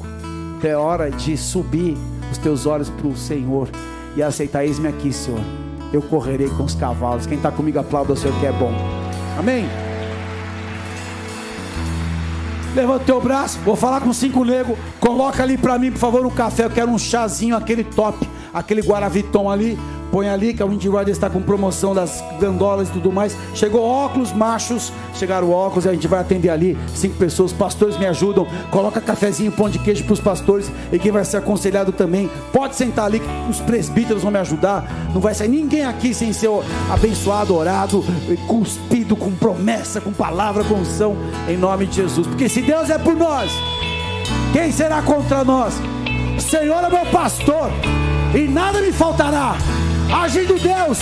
[0.65, 1.99] É hora de subir
[2.33, 3.69] os teus olhos para o Senhor
[4.17, 5.66] e aceitar: eis-me aqui, Senhor
[5.97, 7.27] eu correrei com os cavalos.
[7.27, 8.73] Quem está comigo, aplauda o Senhor que é bom.
[9.39, 9.67] Amém?
[12.75, 14.77] Levanta o teu braço, vou falar com cinco negros.
[15.01, 16.65] Coloca ali para mim, por favor, um café.
[16.65, 19.79] Eu quero um chazinho, aquele top, aquele Guaraviton ali.
[20.17, 23.37] Põe ali que a Windy Riders está com promoção das gandolas e tudo mais.
[23.53, 26.75] Chegou óculos machos, chegaram óculos e a gente vai atender ali.
[26.95, 28.47] Cinco pessoas, pastores me ajudam.
[28.71, 32.31] Coloca cafezinho, pão de queijo para os pastores e quem vai ser aconselhado também.
[32.51, 34.91] Pode sentar ali, os presbíteros vão me ajudar.
[35.13, 36.49] Não vai sair ninguém aqui sem ser
[36.91, 38.03] abençoado, orado,
[38.49, 41.15] cuspido com promessa, com palavra, com unção,
[41.47, 42.27] em nome de Jesus.
[42.27, 43.53] Porque se Deus é por nós,
[44.55, 45.75] quem será contra nós?
[46.39, 47.71] Senhor é meu pastor
[48.35, 49.59] e nada me faltará.
[50.13, 50.99] Agindo Deus,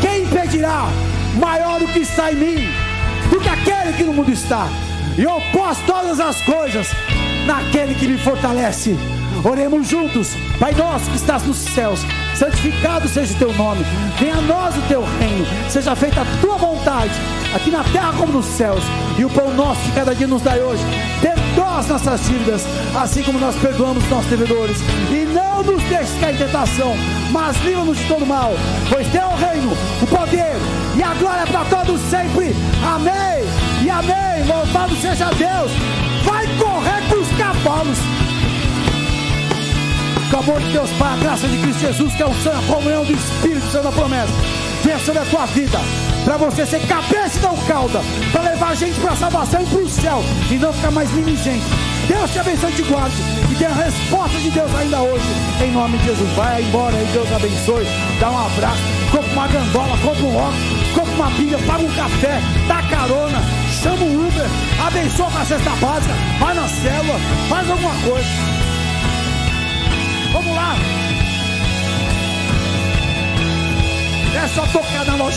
[0.00, 0.86] quem impedirá?
[1.38, 2.68] Maior do que está em mim,
[3.30, 4.66] do que aquele que no mundo está.
[5.16, 6.88] E eu posso todas as coisas
[7.46, 8.96] naquele que me fortalece.
[9.44, 12.00] Oremos juntos, Pai nosso que estás nos céus,
[12.34, 13.84] santificado seja o teu nome,
[14.18, 17.12] venha a nós o teu reino, seja feita a tua vontade,
[17.54, 18.82] aqui na terra como nos céus,
[19.18, 20.82] e o pão nosso de cada dia nos dai hoje.
[21.22, 24.76] Perdoa as nossas dívidas, assim como nós perdoamos nossos devedores,
[25.10, 26.94] e não nos deixes cair em tentação,
[27.30, 28.52] mas livra-nos de todo mal,
[28.88, 30.56] pois teu é o reino, o poder
[30.96, 32.54] e a glória para todos sempre.
[32.84, 33.44] Amém
[33.82, 34.46] e amém.
[34.46, 35.70] Louvado seja Deus.
[36.24, 37.98] Vai correr com os cavalos.
[40.30, 42.72] Com o amor de Deus, Pai, a graça de Cristo Jesus, que é o a
[42.74, 44.32] comunhão do Espírito Santo da promessa,
[44.82, 45.78] venha sobre a tua vida,
[46.24, 48.00] para você ser cabeça e não cauda,
[48.32, 51.10] para levar a gente para a salvação e para o céu, e não ficar mais
[51.12, 51.64] mimizente.
[52.08, 53.16] Deus te abençoe e te guarde,
[53.50, 55.24] e dê a resposta de Deus ainda hoje,
[55.62, 56.30] em nome de Jesus.
[56.32, 57.86] Vai embora e Deus abençoe,
[58.18, 62.40] dá um abraço, compra uma gandola, compra um óculos, compra uma Bíblia, paga um café,
[62.66, 63.42] dá carona,
[63.82, 64.46] chama um Uber,
[64.86, 68.28] abençoa com a cesta básica, vai na célula, faz alguma coisa.
[70.32, 70.99] Vamos lá.
[74.42, 75.36] É só tocar na loja.